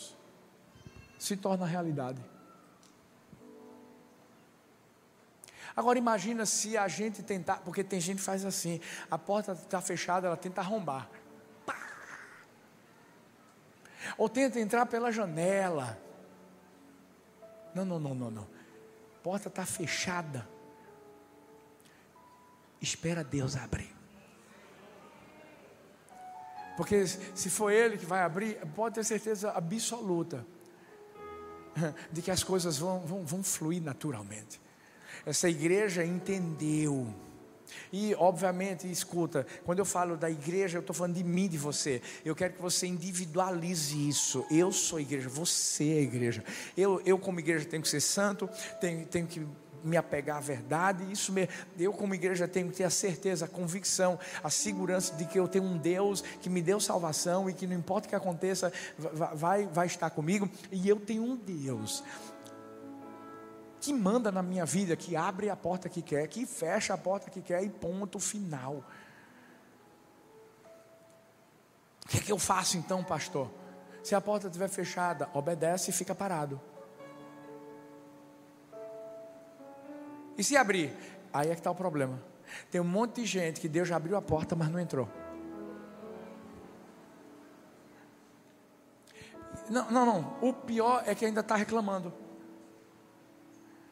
se 1.23 1.37
torna 1.37 1.65
realidade. 1.65 2.21
Agora 5.77 5.97
imagina 5.97 6.45
se 6.45 6.77
a 6.77 6.89
gente 6.89 7.23
tentar, 7.23 7.59
porque 7.59 7.85
tem 7.85 8.01
gente 8.01 8.17
que 8.19 8.25
faz 8.25 8.45
assim, 8.45 8.81
a 9.09 9.17
porta 9.17 9.53
está 9.53 9.81
fechada, 9.81 10.27
ela 10.27 10.37
tenta 10.37 10.61
arrombar. 10.61 11.09
Pá! 11.65 11.77
Ou 14.19 14.29
tenta 14.29 14.59
entrar 14.59 14.85
pela 14.87 15.13
janela. 15.13 15.97
Não, 17.73 17.85
não, 17.85 18.01
não, 18.01 18.15
não, 18.17 18.31
não. 18.33 18.49
Porta 19.23 19.47
está 19.47 19.65
fechada. 19.65 20.47
Espera 22.81 23.23
Deus 23.23 23.57
abrir. 23.57 23.95
Porque 26.77 27.07
se 27.07 27.49
for 27.49 27.71
Ele 27.71 27.97
que 27.97 28.05
vai 28.05 28.23
abrir, 28.23 28.57
pode 28.75 28.97
ter 28.97 29.05
certeza 29.05 29.53
absoluta 29.53 30.45
de 32.13 32.23
que 32.23 32.31
as 32.31 32.43
coisas 32.43 32.79
vão, 32.79 33.01
vão, 33.01 33.25
vão 33.25 33.43
fluir 33.43 33.83
naturalmente. 33.83 34.61
Essa 35.25 35.49
igreja 35.49 36.05
entendeu. 36.05 37.07
E, 37.93 38.15
obviamente, 38.17 38.91
escuta, 38.91 39.47
quando 39.65 39.79
eu 39.79 39.85
falo 39.85 40.17
da 40.17 40.31
igreja, 40.31 40.79
eu 40.79 40.81
estou 40.81 40.95
falando 40.95 41.15
de 41.15 41.25
mim, 41.25 41.49
de 41.49 41.57
você. 41.57 42.03
Eu 42.25 42.35
quero 42.35 42.55
que 42.55 42.63
você 42.63 42.87
individualize 42.87 44.09
isso. 44.09 44.45
Eu 44.51 44.73
sou 44.73 45.01
igreja, 45.01 45.29
você 45.29 45.85
é 45.85 46.01
igreja. 46.01 46.45
Eu, 46.77 47.01
eu 47.05 47.19
como 47.19 47.41
igreja, 47.41 47.65
tenho 47.65 47.83
que 47.83 47.89
ser 47.89 48.01
santo, 48.01 48.49
tenho, 48.81 49.07
tenho 49.07 49.27
que 49.27 49.47
me 49.83 49.97
apegar 49.97 50.39
à 50.39 50.41
verdade. 50.41 51.11
Isso 51.11 51.33
me, 51.33 51.49
eu, 51.79 51.93
como 51.93 52.15
igreja, 52.15 52.47
tenho 52.49 52.69
que 52.71 52.77
ter 52.77 52.85
a 52.85 52.91
certeza, 52.91 53.45
a 53.45 53.49
convicção, 53.49 54.19
a 54.43 54.51
segurança 54.51 55.15
de 55.15 55.25
que 55.25 55.39
eu 55.39 55.49
tenho 55.49 55.65
um 55.65 55.77
Deus 55.77 56.23
que 56.41 56.49
me 56.49 56.63
deu 56.63 56.81
salvação 56.81 57.49
e 57.49 57.55
que 57.55 57.67
não 57.67 57.77
importa 57.77 58.07
o 58.07 58.11
que 58.11 58.17
aconteça, 58.17 58.73
vai, 59.35 59.67
vai 59.67 59.87
estar 59.87 60.11
comigo. 60.11 60.49
E 60.71 60.89
eu 60.89 61.01
tenho 61.01 61.23
um 61.23 61.37
Deus 61.37 62.03
que 63.81 63.93
manda 63.93 64.31
na 64.31 64.43
minha 64.43 64.65
vida, 64.65 64.95
que 64.95 65.17
abre 65.17 65.51
a 65.51 65.57
porta 65.57 65.89
que 65.89 66.01
quer, 66.01 66.29
que 66.29 66.47
fecha 66.47 66.95
a 66.95 66.99
porta 66.99 67.29
que 67.29 67.43
quer 67.43 67.65
e 67.65 67.69
ponto 67.69 68.21
final. 68.21 68.85
O 72.05 72.09
que 72.09 72.19
é 72.19 72.21
que 72.21 72.31
eu 72.31 72.39
faço 72.39 72.77
então, 72.77 73.03
pastor? 73.03 73.51
Se 74.03 74.15
a 74.15 74.21
porta 74.21 74.47
estiver 74.47 74.69
fechada, 74.69 75.29
obedece 75.35 75.91
e 75.91 75.93
fica 75.93 76.15
parado. 76.15 76.61
E 80.43 80.45
se 80.45 80.57
abrir? 80.57 80.93
Aí 81.33 81.51
é 81.51 81.55
que 81.55 81.61
está 81.61 81.71
o 81.71 81.75
problema. 81.75 82.21
Tem 82.69 82.81
um 82.81 82.85
monte 82.85 83.21
de 83.21 83.27
gente 83.27 83.61
que 83.61 83.69
Deus 83.69 83.87
já 83.87 83.95
abriu 83.95 84.17
a 84.17 84.21
porta, 84.21 84.57
mas 84.57 84.69
não 84.71 84.81
entrou. 84.81 85.09
Não, 89.71 89.89
não, 89.89 90.05
não. 90.05 90.39
O 90.43 90.53
pior 90.53 91.05
é 91.07 91.15
que 91.15 91.25
ainda 91.25 91.43
está 91.43 91.55
reclamando. 91.55 92.13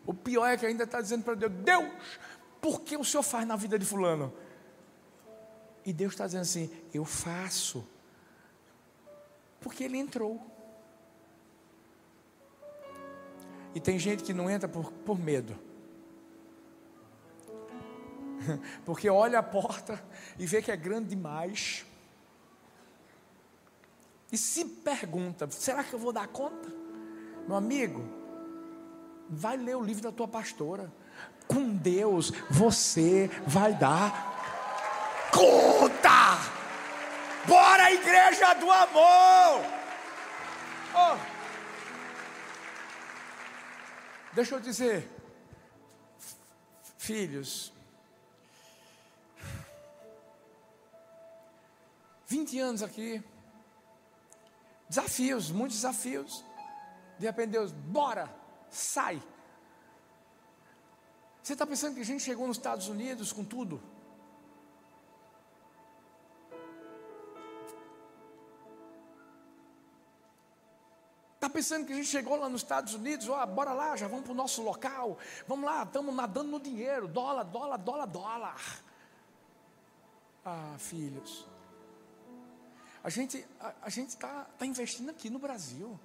O 0.05 0.13
pior 0.13 0.45
é 0.49 0.57
que 0.57 0.67
ainda 0.67 0.83
está 0.83 1.01
dizendo 1.01 1.23
para 1.23 1.37
Deus: 1.37 1.53
Deus, 1.53 1.89
por 2.61 2.81
que 2.81 2.97
o 2.97 3.05
Senhor 3.05 3.23
faz 3.23 3.47
na 3.47 3.55
vida 3.55 3.79
de 3.79 3.87
Fulano? 3.87 4.35
E 5.87 5.93
Deus 5.93 6.15
está 6.15 6.27
dizendo 6.27 6.43
assim: 6.43 6.69
Eu 6.93 7.05
faço. 7.05 7.87
Porque 9.61 9.85
ele 9.85 9.99
entrou. 9.99 10.45
E 13.73 13.79
tem 13.79 14.01
gente 14.01 14.25
que 14.25 14.35
não 14.35 14.51
entra 14.51 14.69
por, 14.69 14.91
por 14.91 15.17
medo. 15.17 15.70
Porque 18.85 19.09
olha 19.09 19.39
a 19.39 19.43
porta 19.43 20.03
e 20.39 20.47
vê 20.47 20.63
que 20.63 20.71
é 20.71 20.77
grande 20.77 21.11
demais. 21.11 21.85
E 24.33 24.39
se 24.39 24.65
pergunta: 24.65 25.51
será 25.51 25.83
que 25.85 25.93
eu 25.93 25.99
vou 25.99 26.13
dar 26.13 26.29
conta? 26.29 26.69
Meu 27.47 27.57
amigo, 27.57 28.03
vai 29.29 29.57
ler 29.57 29.77
o 29.77 29.83
livro 29.83 30.03
da 30.03 30.13
tua 30.13 30.29
pastora. 30.29 30.93
Com 31.47 31.75
Deus 31.75 32.31
você 32.49 33.29
vai 33.47 33.75
dar 33.75 34.31
conta. 35.33 36.39
Bora, 37.47 37.93
igreja 37.93 38.55
do 38.55 38.71
amor! 38.71 39.65
Oh. 40.95 41.17
Deixa 44.33 44.55
eu 44.55 44.61
dizer, 44.61 45.09
filhos, 46.99 47.73
20 52.31 52.61
anos 52.61 52.81
aqui, 52.81 53.21
desafios, 54.89 55.51
muitos 55.51 55.79
desafios. 55.79 56.45
De 57.19 57.27
repente 57.27 57.51
Deus, 57.51 57.73
bora, 57.73 58.33
sai. 58.71 59.21
Você 61.43 61.55
está 61.55 61.67
pensando 61.67 61.97
que 61.97 62.03
a 62.03 62.05
gente 62.05 62.23
chegou 62.23 62.47
nos 62.47 62.57
Estados 62.57 62.87
Unidos 62.87 63.33
com 63.33 63.43
tudo? 63.45 63.83
Está 71.35 71.51
pensando 71.51 71.85
que 71.85 71.93
a 71.93 71.97
gente 71.97 72.07
chegou 72.09 72.37
lá 72.37 72.49
nos 72.49 72.63
Estados 72.63 72.95
Unidos, 72.95 73.29
ó, 73.29 73.45
bora 73.45 73.73
lá, 73.73 73.97
já 73.97 74.07
vamos 74.07 74.23
para 74.23 74.33
o 74.33 74.37
nosso 74.37 74.63
local, 74.63 75.19
vamos 75.49 75.65
lá, 75.65 75.83
estamos 75.83 76.15
nadando 76.15 76.51
no 76.53 76.61
dinheiro, 76.61 77.09
dólar, 77.09 77.43
dólar, 77.43 77.79
dólar, 77.79 78.07
dólar. 78.07 78.83
Ah, 80.45 80.77
filhos, 80.79 81.45
a 83.03 83.09
gente 83.09 83.47
a, 83.59 83.75
a 83.83 83.89
está 83.89 84.45
tá 84.59 84.67
investindo 84.67 85.11
aqui 85.11 85.31
no 85.31 85.39
Brasil. 85.39 85.99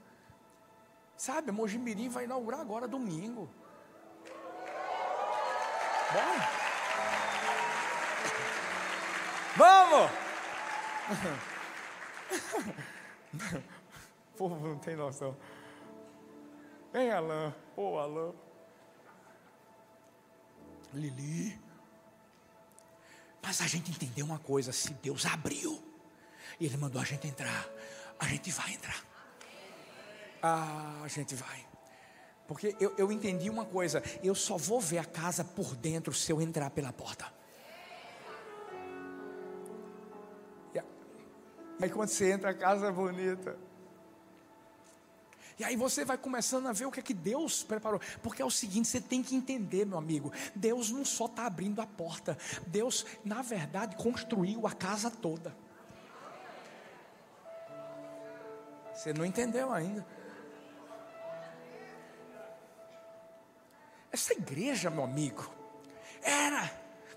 Sabe, 1.17 1.49
a 1.49 1.53
Mojimirim 1.53 2.09
vai 2.09 2.25
inaugurar 2.25 2.59
agora 2.59 2.87
domingo. 2.87 3.49
Bora. 6.11 6.65
Vamos! 9.57 10.11
O 14.33 14.37
povo 14.37 14.67
não 14.67 14.77
tem 14.77 14.95
noção. 14.95 15.37
Vem, 16.91 17.11
Alain. 17.11 17.53
Ô, 17.75 17.93
oh, 17.93 17.99
Alain. 17.99 18.33
Lili. 20.93 21.59
Mas 23.41 23.61
a 23.61 23.67
gente 23.67 23.91
entendeu 23.91 24.25
uma 24.25 24.39
coisa: 24.39 24.71
se 24.71 24.93
Deus 24.95 25.25
abriu, 25.25 25.81
e 26.59 26.65
Ele 26.65 26.77
mandou 26.77 27.01
a 27.01 27.05
gente 27.05 27.27
entrar, 27.27 27.67
a 28.19 28.27
gente 28.27 28.51
vai 28.51 28.73
entrar. 28.73 29.03
Ah, 30.41 31.01
a 31.03 31.07
gente 31.07 31.35
vai. 31.35 31.65
Porque 32.47 32.75
eu, 32.79 32.93
eu 32.97 33.11
entendi 33.11 33.49
uma 33.49 33.65
coisa: 33.65 34.03
eu 34.23 34.35
só 34.35 34.57
vou 34.57 34.79
ver 34.79 34.99
a 34.99 35.05
casa 35.05 35.43
por 35.43 35.75
dentro 35.75 36.13
se 36.13 36.31
eu 36.31 36.41
entrar 36.41 36.69
pela 36.69 36.93
porta. 36.93 37.33
E 41.79 41.83
aí 41.83 41.89
quando 41.89 42.09
você 42.09 42.31
entra, 42.31 42.51
a 42.51 42.53
casa 42.53 42.87
é 42.87 42.91
bonita. 42.91 43.57
E 45.57 45.63
aí 45.63 45.75
você 45.75 46.03
vai 46.03 46.17
começando 46.17 46.67
a 46.67 46.73
ver 46.73 46.85
o 46.85 46.91
que 46.91 46.99
é 46.99 47.03
que 47.03 47.13
Deus 47.13 47.63
preparou. 47.63 47.99
Porque 48.21 48.41
é 48.41 48.45
o 48.45 48.51
seguinte, 48.51 48.87
você 48.87 48.99
tem 48.99 49.23
que 49.23 49.35
entender, 49.35 49.85
meu 49.85 49.97
amigo. 49.97 50.31
Deus 50.53 50.89
não 50.89 51.05
só 51.05 51.25
está 51.25 51.45
abrindo 51.45 51.81
a 51.81 51.87
porta. 51.87 52.37
Deus, 52.67 53.05
na 53.23 53.41
verdade, 53.41 53.95
construiu 53.95 54.67
a 54.67 54.71
casa 54.71 55.09
toda. 55.09 55.55
Você 58.95 59.13
não 59.13 59.25
entendeu 59.25 59.71
ainda. 59.71 60.05
Essa 64.11 64.33
igreja, 64.33 64.89
meu 64.89 65.03
amigo, 65.03 65.53
era 66.23 66.71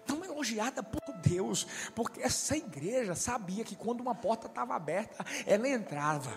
tão 0.05 0.25
elogiada 0.25 0.83
por 0.83 1.01
Deus, 1.19 1.65
porque 1.95 2.21
essa 2.21 2.57
igreja 2.57 3.15
sabia 3.15 3.63
que 3.63 3.77
quando 3.77 4.01
uma 4.01 4.15
porta 4.15 4.49
estava 4.49 4.75
aberta, 4.75 5.25
ela 5.47 5.69
entrava, 5.69 6.31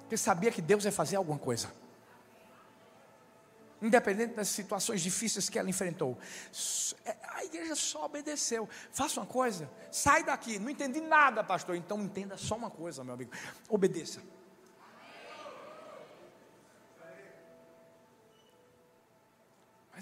porque 0.00 0.16
sabia 0.16 0.50
que 0.50 0.62
Deus 0.62 0.84
ia 0.84 0.92
fazer 0.92 1.16
alguma 1.16 1.38
coisa, 1.38 1.68
independente 3.86 4.34
das 4.34 4.48
situações 4.48 5.00
difíceis 5.00 5.48
que 5.48 5.58
ela 5.58 5.68
enfrentou. 5.68 6.18
É, 7.04 7.16
a 7.34 7.44
igreja 7.44 7.74
só 7.74 8.04
obedeceu. 8.06 8.68
Faça 8.90 9.20
uma 9.20 9.26
coisa, 9.26 9.70
sai 9.90 10.24
daqui. 10.24 10.58
Não 10.58 10.70
entendi 10.70 11.00
nada, 11.00 11.42
pastor. 11.44 11.76
Então 11.76 12.00
entenda 12.02 12.36
só 12.36 12.56
uma 12.56 12.70
coisa, 12.70 13.04
meu 13.04 13.14
amigo: 13.14 13.30
obedeça. 13.68 14.20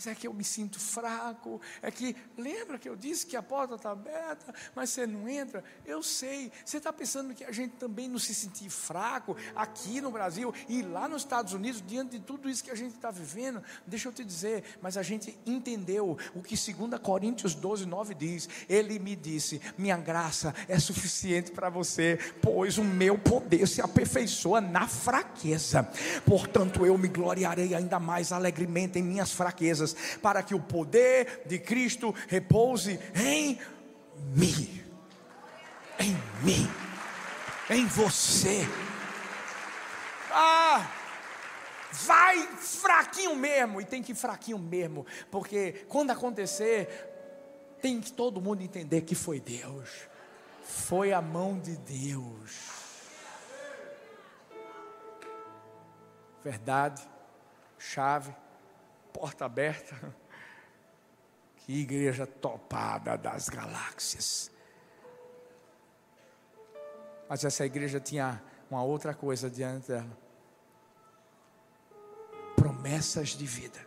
Mas 0.02 0.06
é 0.08 0.14
que 0.16 0.26
eu 0.26 0.34
me 0.34 0.42
sinto 0.42 0.80
fraco. 0.80 1.60
É 1.80 1.88
que, 1.88 2.16
lembra 2.36 2.76
que 2.76 2.88
eu 2.88 2.96
disse 2.96 3.24
que 3.24 3.36
a 3.36 3.42
porta 3.42 3.76
está 3.76 3.92
aberta, 3.92 4.52
mas 4.74 4.90
você 4.90 5.06
não 5.06 5.28
entra? 5.28 5.62
Eu 5.86 6.02
sei. 6.02 6.50
Você 6.64 6.78
está 6.78 6.92
pensando 6.92 7.32
que 7.32 7.44
a 7.44 7.52
gente 7.52 7.76
também 7.76 8.08
não 8.08 8.18
se 8.18 8.34
sentir 8.34 8.68
fraco 8.68 9.36
aqui 9.54 10.00
no 10.00 10.10
Brasil 10.10 10.52
e 10.68 10.82
lá 10.82 11.06
nos 11.06 11.22
Estados 11.22 11.52
Unidos, 11.52 11.80
diante 11.86 12.18
de 12.18 12.24
tudo 12.24 12.50
isso 12.50 12.64
que 12.64 12.70
a 12.72 12.74
gente 12.74 12.96
está 12.96 13.12
vivendo? 13.12 13.62
Deixa 13.86 14.08
eu 14.08 14.12
te 14.12 14.24
dizer, 14.24 14.64
mas 14.82 14.96
a 14.96 15.04
gente 15.04 15.38
entendeu 15.46 16.18
o 16.34 16.42
que 16.42 16.56
2 16.56 17.00
Coríntios 17.00 17.54
12, 17.54 17.86
9 17.86 18.14
diz. 18.14 18.48
Ele 18.68 18.98
me 18.98 19.14
disse: 19.14 19.60
Minha 19.78 19.96
graça 19.96 20.52
é 20.66 20.80
suficiente 20.80 21.52
para 21.52 21.70
você, 21.70 22.18
pois 22.40 22.76
o 22.76 22.82
meu 22.82 23.16
poder 23.16 23.68
se 23.68 23.80
aperfeiçoa 23.80 24.60
na 24.60 24.88
fraqueza. 24.88 25.88
Portanto, 26.26 26.84
eu 26.84 26.98
me 26.98 27.06
gloriarei 27.06 27.72
ainda 27.72 28.00
mais 28.00 28.32
alegremente 28.32 28.98
em 28.98 29.02
minhas 29.02 29.30
fraquezas 29.30 29.91
para 30.20 30.42
que 30.42 30.54
o 30.54 30.60
poder 30.60 31.42
de 31.46 31.58
Cristo 31.58 32.14
repouse 32.28 32.98
em 33.14 33.58
mim. 34.34 34.82
Em 35.98 36.16
mim. 36.42 36.68
Em 37.70 37.86
você. 37.86 38.66
Ah! 40.30 40.90
Vai 41.92 42.46
fraquinho 42.56 43.36
mesmo, 43.36 43.78
e 43.78 43.84
tem 43.84 44.02
que 44.02 44.12
ir 44.12 44.14
fraquinho 44.14 44.58
mesmo, 44.58 45.04
porque 45.30 45.84
quando 45.88 46.10
acontecer, 46.10 46.88
tem 47.82 48.00
que 48.00 48.10
todo 48.10 48.40
mundo 48.40 48.62
entender 48.62 49.02
que 49.02 49.14
foi 49.14 49.38
Deus, 49.38 50.08
foi 50.62 51.12
a 51.12 51.20
mão 51.20 51.58
de 51.58 51.76
Deus. 51.76 52.82
Verdade, 56.42 57.06
chave, 57.78 58.34
porta 59.12 59.44
aberta. 59.44 59.96
Que 61.64 61.80
igreja 61.80 62.26
topada 62.26 63.16
das 63.16 63.48
galáxias. 63.48 64.50
Mas 67.28 67.44
essa 67.44 67.64
igreja 67.64 68.00
tinha 68.00 68.42
uma 68.68 68.82
outra 68.82 69.14
coisa 69.14 69.48
diante 69.48 69.86
dela: 69.86 70.18
promessas 72.56 73.28
de 73.28 73.46
vida. 73.46 73.78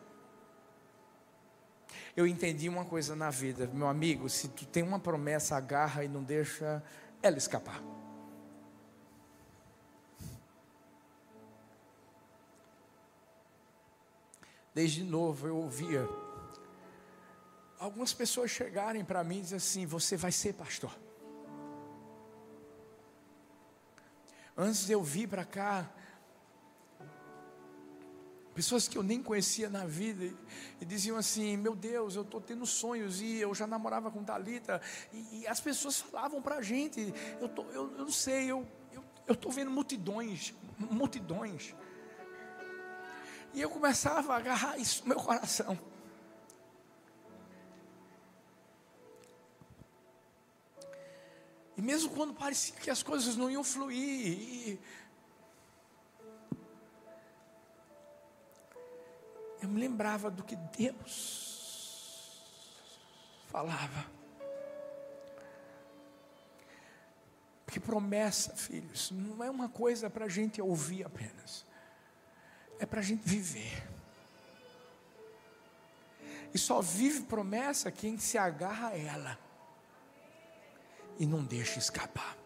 Eu 2.16 2.26
entendi 2.26 2.70
uma 2.70 2.86
coisa 2.86 3.14
na 3.14 3.30
vida, 3.30 3.70
meu 3.74 3.88
amigo: 3.88 4.30
se 4.30 4.48
tu 4.48 4.66
tem 4.66 4.82
uma 4.82 5.00
promessa, 5.00 5.58
agarra 5.58 6.04
e 6.04 6.08
não 6.08 6.24
deixa 6.24 6.82
ela 7.22 7.38
escapar. 7.38 7.82
Desde 14.76 15.06
novo 15.06 15.48
eu 15.48 15.56
ouvia 15.56 16.06
algumas 17.80 18.14
pessoas 18.14 18.52
chegarem 18.52 19.06
para 19.06 19.24
mim 19.24 19.40
e 19.40 19.42
dizer 19.42 19.56
assim: 19.56 19.86
Você 19.86 20.18
vai 20.18 20.32
ser 20.32 20.54
pastor. 20.54 20.92
Antes 24.58 24.86
de 24.86 24.92
eu 24.92 25.02
vir 25.04 25.28
para 25.28 25.46
cá, 25.46 25.90
pessoas 28.54 28.88
que 28.88 28.98
eu 28.98 29.04
nem 29.04 29.22
conhecia 29.22 29.70
na 29.70 29.86
vida 29.86 30.26
e, 30.82 30.86
diziam 30.86 31.18
assim: 31.18 31.56
Meu 31.56 31.76
Deus, 31.76 32.16
eu 32.16 32.24
estou 32.24 32.42
tendo 32.42 32.66
sonhos 32.66 33.22
e 33.22 33.38
eu 33.38 33.56
já 33.56 33.66
namorava 33.66 34.12
com 34.12 34.26
Talita 34.26 34.82
e, 35.14 35.42
e 35.42 35.48
as 35.48 35.62
pessoas 35.62 36.02
falavam 36.02 36.42
para 36.42 36.56
a 36.56 36.62
gente: 36.62 37.14
eu, 37.40 37.48
tô, 37.48 37.64
eu, 37.72 37.92
eu 37.98 38.06
não 38.06 38.12
sei, 38.12 38.50
eu 38.50 38.68
estou 39.30 39.52
vendo 39.52 39.72
multidões, 39.72 40.54
multidões. 40.78 41.74
E 43.56 43.62
eu 43.62 43.70
começava 43.70 44.34
a 44.34 44.38
agarrar 44.38 44.78
isso 44.78 45.02
no 45.04 45.10
meu 45.10 45.18
coração. 45.18 45.80
E 51.78 51.82
mesmo 51.82 52.10
quando 52.10 52.34
parecia 52.34 52.76
que 52.76 52.90
as 52.90 53.02
coisas 53.02 53.38
não 53.38 53.50
iam 53.50 53.64
fluir, 53.64 54.78
eu 59.62 59.70
me 59.70 59.80
lembrava 59.80 60.30
do 60.30 60.44
que 60.44 60.58
Deus 60.58 62.44
falava. 63.48 64.06
Porque 67.66 67.80
promessa, 67.80 68.54
filhos, 68.56 69.12
não 69.12 69.42
é 69.42 69.50
uma 69.50 69.70
coisa 69.70 70.10
para 70.10 70.26
a 70.26 70.30
gente 70.30 70.62
ouvir 70.62 71.06
apenas, 71.06 71.66
é 72.80 72.86
para 72.86 73.00
a 73.00 73.04
gente 73.04 73.28
viver. 73.28 73.84
E 76.54 76.58
só 76.58 76.82
vive 76.82 77.24
promessa 77.24 77.92
quem 77.92 78.18
se 78.18 78.38
agarra 78.38 78.90
a 78.90 78.98
ela 78.98 79.40
e 81.20 81.26
não 81.26 81.44
deixa 81.44 81.80
escapar. 81.80 82.38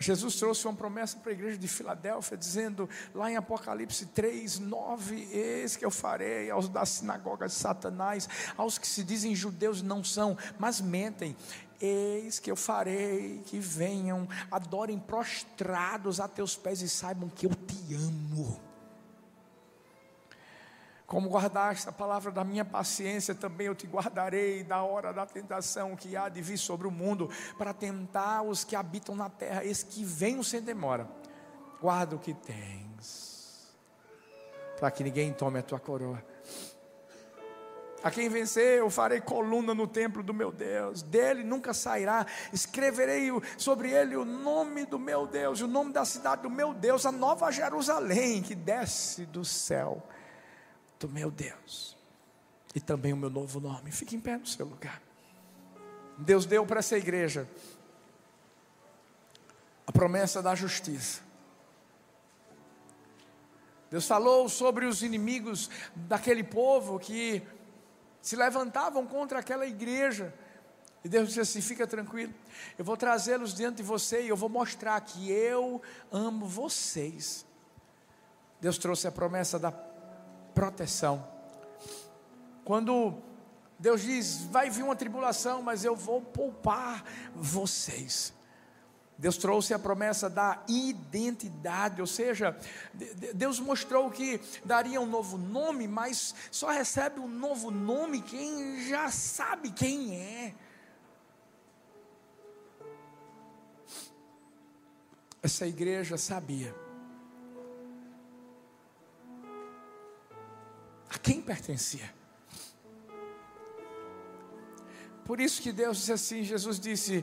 Jesus 0.00 0.36
trouxe 0.36 0.66
uma 0.66 0.74
promessa 0.74 1.18
para 1.18 1.30
a 1.30 1.34
igreja 1.34 1.58
de 1.58 1.68
Filadélfia, 1.68 2.34
dizendo 2.34 2.88
lá 3.14 3.30
em 3.30 3.36
Apocalipse 3.36 4.06
3, 4.06 4.58
9: 4.58 5.28
Eis 5.30 5.76
que 5.76 5.84
eu 5.84 5.90
farei 5.90 6.50
aos 6.50 6.70
da 6.70 6.86
sinagoga 6.86 7.46
de 7.46 7.52
Satanás, 7.52 8.26
aos 8.56 8.78
que 8.78 8.86
se 8.88 9.04
dizem 9.04 9.34
judeus 9.34 9.82
não 9.82 10.02
são, 10.02 10.38
mas 10.58 10.80
mentem. 10.80 11.36
Eis 11.80 12.38
que 12.38 12.50
eu 12.50 12.56
farei 12.56 13.42
que 13.46 13.58
venham, 13.58 14.28
adorem 14.50 14.98
prostrados 14.98 16.20
a 16.20 16.28
teus 16.28 16.54
pés 16.54 16.82
e 16.82 16.88
saibam 16.88 17.28
que 17.28 17.46
eu 17.46 17.54
te 17.54 17.94
amo. 17.94 18.60
Como 21.06 21.28
guardaste 21.28 21.88
a 21.88 21.92
palavra 21.92 22.30
da 22.30 22.44
minha 22.44 22.64
paciência, 22.64 23.34
também 23.34 23.66
eu 23.66 23.74
te 23.74 23.84
guardarei 23.84 24.62
da 24.62 24.82
hora 24.82 25.12
da 25.12 25.26
tentação 25.26 25.96
que 25.96 26.16
há 26.16 26.28
de 26.28 26.40
vir 26.40 26.56
sobre 26.56 26.86
o 26.86 26.90
mundo, 26.90 27.28
para 27.58 27.74
tentar 27.74 28.42
os 28.42 28.62
que 28.62 28.76
habitam 28.76 29.16
na 29.16 29.28
terra, 29.28 29.64
esse 29.64 29.84
que 29.86 30.04
venham 30.04 30.42
sem 30.42 30.60
demora. 30.60 31.08
Guarda 31.80 32.14
o 32.14 32.18
que 32.18 32.32
tens, 32.32 33.74
para 34.78 34.90
que 34.90 35.02
ninguém 35.02 35.32
tome 35.32 35.58
a 35.58 35.62
tua 35.62 35.80
coroa. 35.80 36.22
A 38.02 38.10
quem 38.10 38.28
vencer, 38.28 38.78
eu 38.78 38.88
farei 38.88 39.20
coluna 39.20 39.74
no 39.74 39.86
templo 39.86 40.22
do 40.22 40.32
meu 40.32 40.50
Deus, 40.50 41.02
dele 41.02 41.44
nunca 41.44 41.74
sairá. 41.74 42.26
Escreverei 42.52 43.28
sobre 43.58 43.90
ele 43.90 44.16
o 44.16 44.24
nome 44.24 44.86
do 44.86 44.98
meu 44.98 45.26
Deus, 45.26 45.60
o 45.60 45.66
nome 45.66 45.92
da 45.92 46.04
cidade 46.04 46.42
do 46.42 46.50
meu 46.50 46.72
Deus, 46.72 47.04
a 47.04 47.12
nova 47.12 47.50
Jerusalém 47.50 48.42
que 48.42 48.54
desce 48.54 49.26
do 49.26 49.44
céu 49.44 50.02
do 50.98 51.08
meu 51.08 51.30
Deus. 51.30 51.96
E 52.74 52.80
também 52.80 53.12
o 53.12 53.16
meu 53.16 53.30
novo 53.30 53.60
nome. 53.60 53.90
Fique 53.90 54.16
em 54.16 54.20
pé 54.20 54.36
no 54.36 54.46
seu 54.46 54.66
lugar. 54.66 55.02
Deus 56.16 56.46
deu 56.46 56.64
para 56.64 56.78
essa 56.78 56.96
igreja 56.96 57.48
a 59.86 59.92
promessa 59.92 60.40
da 60.40 60.54
justiça. 60.54 61.20
Deus 63.90 64.06
falou 64.06 64.48
sobre 64.48 64.86
os 64.86 65.02
inimigos 65.02 65.68
daquele 65.96 66.44
povo 66.44 66.98
que 66.98 67.42
se 68.20 68.36
levantavam 68.36 69.06
contra 69.06 69.38
aquela 69.38 69.66
igreja. 69.66 70.34
E 71.04 71.08
Deus 71.08 71.28
disse 71.28 71.40
assim: 71.40 71.60
fica 71.60 71.86
tranquilo, 71.86 72.34
eu 72.78 72.84
vou 72.84 72.96
trazê-los 72.96 73.54
diante 73.54 73.76
de 73.76 73.82
você 73.82 74.22
e 74.22 74.28
eu 74.28 74.36
vou 74.36 74.48
mostrar 74.48 75.00
que 75.00 75.30
eu 75.30 75.80
amo 76.12 76.46
vocês. 76.46 77.46
Deus 78.60 78.76
trouxe 78.76 79.08
a 79.08 79.12
promessa 79.12 79.58
da 79.58 79.72
proteção. 80.54 81.26
Quando 82.64 83.14
Deus 83.78 84.02
diz: 84.02 84.42
vai 84.44 84.68
vir 84.68 84.82
uma 84.82 84.94
tribulação, 84.94 85.62
mas 85.62 85.84
eu 85.84 85.96
vou 85.96 86.20
poupar 86.20 87.02
vocês. 87.34 88.34
Deus 89.20 89.36
trouxe 89.36 89.74
a 89.74 89.78
promessa 89.78 90.30
da 90.30 90.64
identidade, 90.66 92.00
ou 92.00 92.06
seja, 92.06 92.58
Deus 93.34 93.60
mostrou 93.60 94.10
que 94.10 94.40
daria 94.64 94.98
um 94.98 95.04
novo 95.04 95.36
nome, 95.36 95.86
mas 95.86 96.34
só 96.50 96.70
recebe 96.70 97.20
um 97.20 97.28
novo 97.28 97.70
nome 97.70 98.22
quem 98.22 98.88
já 98.88 99.10
sabe 99.10 99.72
quem 99.72 100.16
é. 100.16 100.54
Essa 105.42 105.66
igreja 105.66 106.16
sabia 106.16 106.74
a 111.10 111.18
quem 111.18 111.42
pertencia. 111.42 112.10
Por 115.26 115.40
isso 115.40 115.60
que 115.60 115.72
Deus 115.72 115.98
disse 115.98 116.12
assim: 116.12 116.42
Jesus 116.42 116.80
disse: 116.80 117.22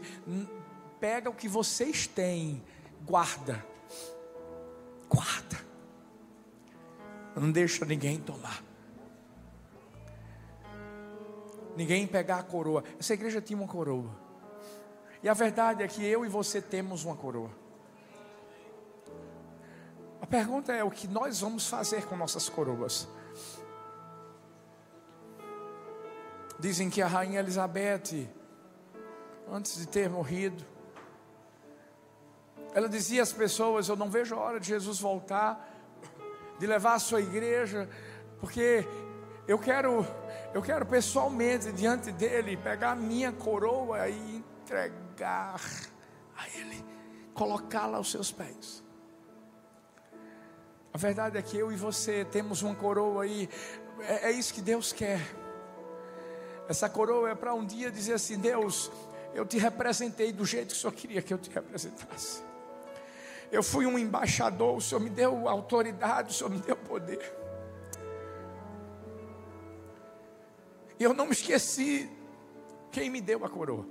pega 0.99 1.29
o 1.29 1.33
que 1.33 1.47
vocês 1.47 2.07
têm, 2.07 2.63
guarda, 3.05 3.65
guarda, 5.09 5.57
não 7.35 7.51
deixa 7.51 7.85
ninguém 7.85 8.19
tomar. 8.19 8.63
Ninguém 11.75 12.07
pegar 12.07 12.39
a 12.39 12.43
coroa. 12.43 12.83
Essa 12.99 13.13
igreja 13.13 13.39
tinha 13.39 13.57
uma 13.57 13.67
coroa. 13.67 14.09
E 15.21 15.29
a 15.29 15.33
verdade 15.33 15.83
é 15.83 15.87
que 15.87 16.03
eu 16.03 16.25
e 16.25 16.27
você 16.27 16.59
temos 16.59 17.03
uma 17.03 17.15
coroa. 17.15 17.51
A 20.19 20.25
pergunta 20.25 20.73
é 20.73 20.83
o 20.83 20.89
que 20.89 21.07
nós 21.07 21.41
vamos 21.41 21.67
fazer 21.67 22.05
com 22.07 22.17
nossas 22.17 22.49
coroas. 22.49 23.07
Dizem 26.59 26.89
que 26.89 27.03
a 27.03 27.07
rainha 27.07 27.39
Elizabeth, 27.39 28.27
antes 29.47 29.77
de 29.77 29.87
ter 29.87 30.09
morrido, 30.09 30.65
ela 32.73 32.87
dizia 32.87 33.23
às 33.23 33.33
pessoas: 33.33 33.89
Eu 33.89 33.95
não 33.95 34.09
vejo 34.09 34.35
a 34.35 34.39
hora 34.39 34.59
de 34.59 34.67
Jesus 34.67 34.99
voltar, 34.99 35.67
de 36.59 36.67
levar 36.67 36.95
a 36.95 36.99
sua 36.99 37.21
igreja, 37.21 37.89
porque 38.39 38.87
eu 39.47 39.57
quero, 39.57 40.05
eu 40.53 40.61
quero 40.61 40.85
pessoalmente 40.85 41.71
diante 41.71 42.11
dele 42.11 42.57
pegar 42.57 42.91
a 42.91 42.95
minha 42.95 43.31
coroa 43.31 44.07
e 44.09 44.43
entregar 44.63 45.61
a 46.35 46.47
ele, 46.57 46.83
colocá-la 47.33 47.97
aos 47.97 48.11
seus 48.11 48.31
pés. 48.31 48.83
A 50.93 50.97
verdade 50.97 51.37
é 51.37 51.41
que 51.41 51.55
eu 51.55 51.71
e 51.71 51.75
você 51.75 52.25
temos 52.25 52.61
uma 52.61 52.75
coroa 52.75 53.23
aí, 53.23 53.49
é, 53.99 54.29
é 54.29 54.31
isso 54.31 54.53
que 54.53 54.61
Deus 54.61 54.91
quer. 54.91 55.21
Essa 56.67 56.89
coroa 56.89 57.29
é 57.29 57.35
para 57.35 57.53
um 57.53 57.65
dia 57.65 57.89
dizer 57.89 58.13
assim: 58.13 58.37
Deus, 58.37 58.91
eu 59.33 59.45
te 59.45 59.57
representei 59.57 60.31
do 60.31 60.43
jeito 60.45 60.69
que 60.69 60.73
o 60.73 60.77
Senhor 60.77 60.93
queria 60.93 61.21
que 61.21 61.33
eu 61.33 61.37
te 61.37 61.49
representasse. 61.49 62.46
Eu 63.51 63.63
fui 63.63 63.85
um 63.85 63.97
embaixador, 63.97 64.75
o 64.75 64.81
Senhor 64.81 64.99
me 64.99 65.09
deu 65.09 65.47
autoridade, 65.47 66.31
o 66.31 66.33
Senhor 66.33 66.49
me 66.49 66.59
deu 66.59 66.75
poder. 66.75 67.33
E 70.99 71.03
eu 71.03 71.13
não 71.13 71.25
me 71.25 71.31
esqueci 71.31 72.09
quem 72.91 73.09
me 73.09 73.21
deu 73.21 73.45
a 73.45 73.49
coroa. 73.49 73.85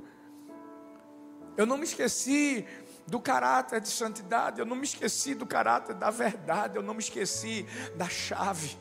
Eu 1.56 1.64
não 1.64 1.78
me 1.78 1.84
esqueci 1.84 2.66
do 3.06 3.20
caráter 3.20 3.80
de 3.80 3.88
santidade, 3.88 4.58
eu 4.58 4.66
não 4.66 4.76
me 4.76 4.84
esqueci 4.84 5.34
do 5.34 5.46
caráter 5.46 5.94
da 5.94 6.10
verdade, 6.10 6.76
eu 6.76 6.82
não 6.82 6.92
me 6.92 7.00
esqueci 7.00 7.66
da 7.94 8.08
chave. 8.08 8.76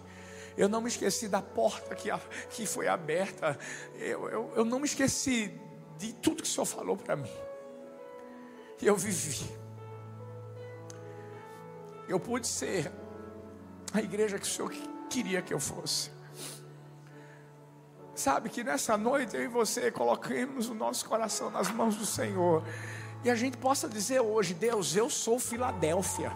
Eu 0.58 0.70
não 0.70 0.82
me 0.82 0.88
esqueci 0.88 1.28
da 1.28 1.42
porta 1.42 1.94
que, 1.96 2.10
que 2.50 2.66
foi 2.66 2.88
aberta. 2.88 3.58
Eu, 3.96 4.30
eu, 4.30 4.54
eu 4.56 4.66
não 4.66 4.80
me 4.80 4.86
esqueci 4.86 5.54
de 5.98 6.14
tudo 6.14 6.44
que 6.44 6.50
o 6.50 6.52
Senhor 6.52 6.66
falou 6.66 6.98
para 6.98 7.16
mim. 7.16 7.32
E 8.82 8.88
eu 8.88 8.96
vivi. 8.96 9.65
Eu 12.08 12.20
pude 12.20 12.48
ser 12.48 12.92
a 13.94 14.02
igreja 14.02 14.38
que 14.38 14.46
o 14.46 14.50
Senhor 14.50 14.72
queria 15.10 15.42
que 15.42 15.54
eu 15.54 15.60
fosse. 15.60 16.12
Sabe 18.14 18.50
que 18.50 18.64
nessa 18.64 18.98
noite 18.98 19.36
eu 19.36 19.44
e 19.44 19.48
você 19.48 19.92
coloquemos 19.92 20.70
o 20.70 20.74
nosso 20.74 21.06
coração 21.06 21.50
nas 21.50 21.70
mãos 21.70 21.96
do 21.96 22.06
Senhor. 22.06 22.64
E 23.24 23.30
a 23.30 23.36
gente 23.36 23.58
possa 23.58 23.90
dizer 23.90 24.22
hoje: 24.22 24.54
Deus, 24.54 24.96
eu 24.96 25.10
sou 25.10 25.40
Filadélfia. 25.40 26.32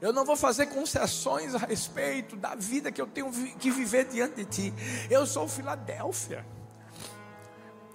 Eu 0.00 0.14
não 0.14 0.24
vou 0.24 0.36
fazer 0.36 0.66
concessões 0.66 1.54
a 1.54 1.58
respeito 1.58 2.34
da 2.34 2.54
vida 2.54 2.90
que 2.90 3.02
eu 3.02 3.06
tenho 3.06 3.30
que 3.58 3.70
viver 3.70 4.06
diante 4.06 4.36
de 4.36 4.44
ti. 4.46 4.74
Eu 5.10 5.26
sou 5.26 5.46
Filadélfia. 5.46 6.46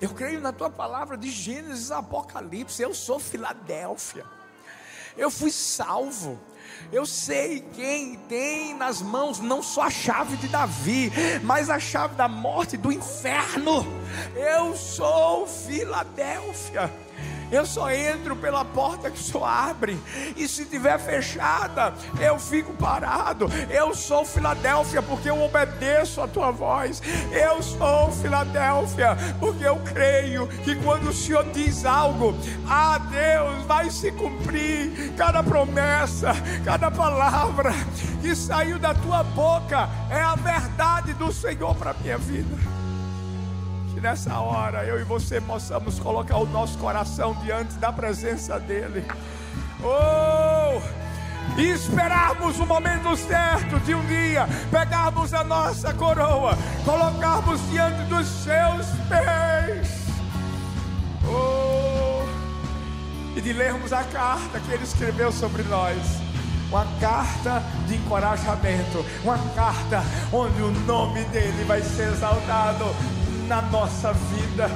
Eu 0.05 0.11
creio 0.11 0.39
na 0.39 0.53
tua 0.53 0.69
palavra 0.69 1.17
de 1.17 1.31
Gênesis 1.31 1.89
Apocalipse. 1.89 2.79
Eu 2.79 2.93
sou 2.93 3.19
Filadélfia. 3.19 4.23
Eu 5.17 5.31
fui 5.31 5.49
salvo. 5.49 6.39
Eu 6.91 7.07
sei 7.07 7.61
quem 7.73 8.15
tem 8.29 8.75
nas 8.75 9.01
mãos 9.01 9.39
não 9.39 9.63
só 9.63 9.81
a 9.81 9.89
chave 9.89 10.37
de 10.37 10.47
Davi, 10.47 11.11
mas 11.43 11.71
a 11.71 11.79
chave 11.79 12.13
da 12.13 12.27
morte 12.27 12.77
do 12.77 12.91
inferno. 12.91 13.83
Eu 14.35 14.75
sou 14.75 15.47
Filadélfia. 15.47 16.93
Eu 17.51 17.65
só 17.65 17.91
entro 17.91 18.35
pela 18.35 18.65
porta 18.65 19.09
que 19.09 19.19
o 19.19 19.23
Senhor 19.23 19.45
abre. 19.45 19.99
E 20.35 20.47
se 20.47 20.65
tiver 20.65 20.97
fechada, 20.99 21.93
eu 22.19 22.39
fico 22.39 22.73
parado. 22.73 23.47
Eu 23.69 23.93
sou 23.95 24.25
Filadélfia 24.25 25.01
porque 25.01 25.29
eu 25.29 25.41
obedeço 25.41 26.21
a 26.21 26.27
tua 26.27 26.51
voz. 26.51 27.01
Eu 27.31 27.61
sou 27.61 28.11
Filadélfia 28.11 29.17
porque 29.39 29.63
eu 29.63 29.77
creio 29.77 30.47
que 30.63 30.75
quando 30.75 31.09
o 31.09 31.13
Senhor 31.13 31.45
diz 31.51 31.85
algo, 31.85 32.35
ah, 32.67 32.99
Deus, 33.09 33.65
vai 33.65 33.89
se 33.89 34.11
cumprir 34.11 35.13
cada 35.17 35.43
promessa, 35.43 36.33
cada 36.63 36.89
palavra 36.89 37.71
que 38.21 38.35
saiu 38.35 38.79
da 38.79 38.93
tua 38.93 39.23
boca 39.23 39.89
é 40.09 40.21
a 40.21 40.35
verdade 40.35 41.13
do 41.13 41.31
Senhor 41.31 41.75
para 41.75 41.91
a 41.91 41.93
minha 41.93 42.17
vida 42.17 42.74
nessa 44.05 44.39
hora 44.39 44.85
eu 44.85 44.99
e 44.99 45.03
você 45.03 45.41
possamos 45.41 45.97
colocar 45.97 46.37
o 46.37 46.45
nosso 46.45 46.77
coração 46.77 47.35
diante 47.43 47.73
da 47.79 47.91
presença 47.91 48.59
dEle. 48.59 49.03
Oh! 49.83 50.79
E 51.59 51.69
esperarmos 51.69 52.59
o 52.59 52.67
momento 52.67 53.17
certo 53.17 53.79
de 53.79 53.95
um 53.95 54.05
dia 54.05 54.47
pegarmos 54.69 55.33
a 55.33 55.43
nossa 55.43 55.91
coroa, 55.91 56.55
colocarmos 56.85 57.59
diante 57.71 58.03
dos 58.03 58.27
seus 58.27 58.85
pés. 59.09 60.05
Oh! 61.27 62.23
E 63.35 63.41
de 63.41 63.53
lermos 63.53 63.91
a 63.91 64.03
carta 64.03 64.59
que 64.59 64.71
ele 64.71 64.83
escreveu 64.83 65.31
sobre 65.31 65.63
nós 65.63 65.97
uma 66.69 66.85
carta 66.99 67.63
de 67.87 67.95
encorajamento, 67.95 69.03
uma 69.23 69.37
carta 69.55 70.03
onde 70.31 70.61
o 70.61 70.71
nome 70.85 71.23
dele 71.25 71.63
vai 71.63 71.81
ser 71.81 72.09
exaltado 72.09 72.85
na 73.45 73.61
nossa 73.61 74.11
vida. 74.13 74.69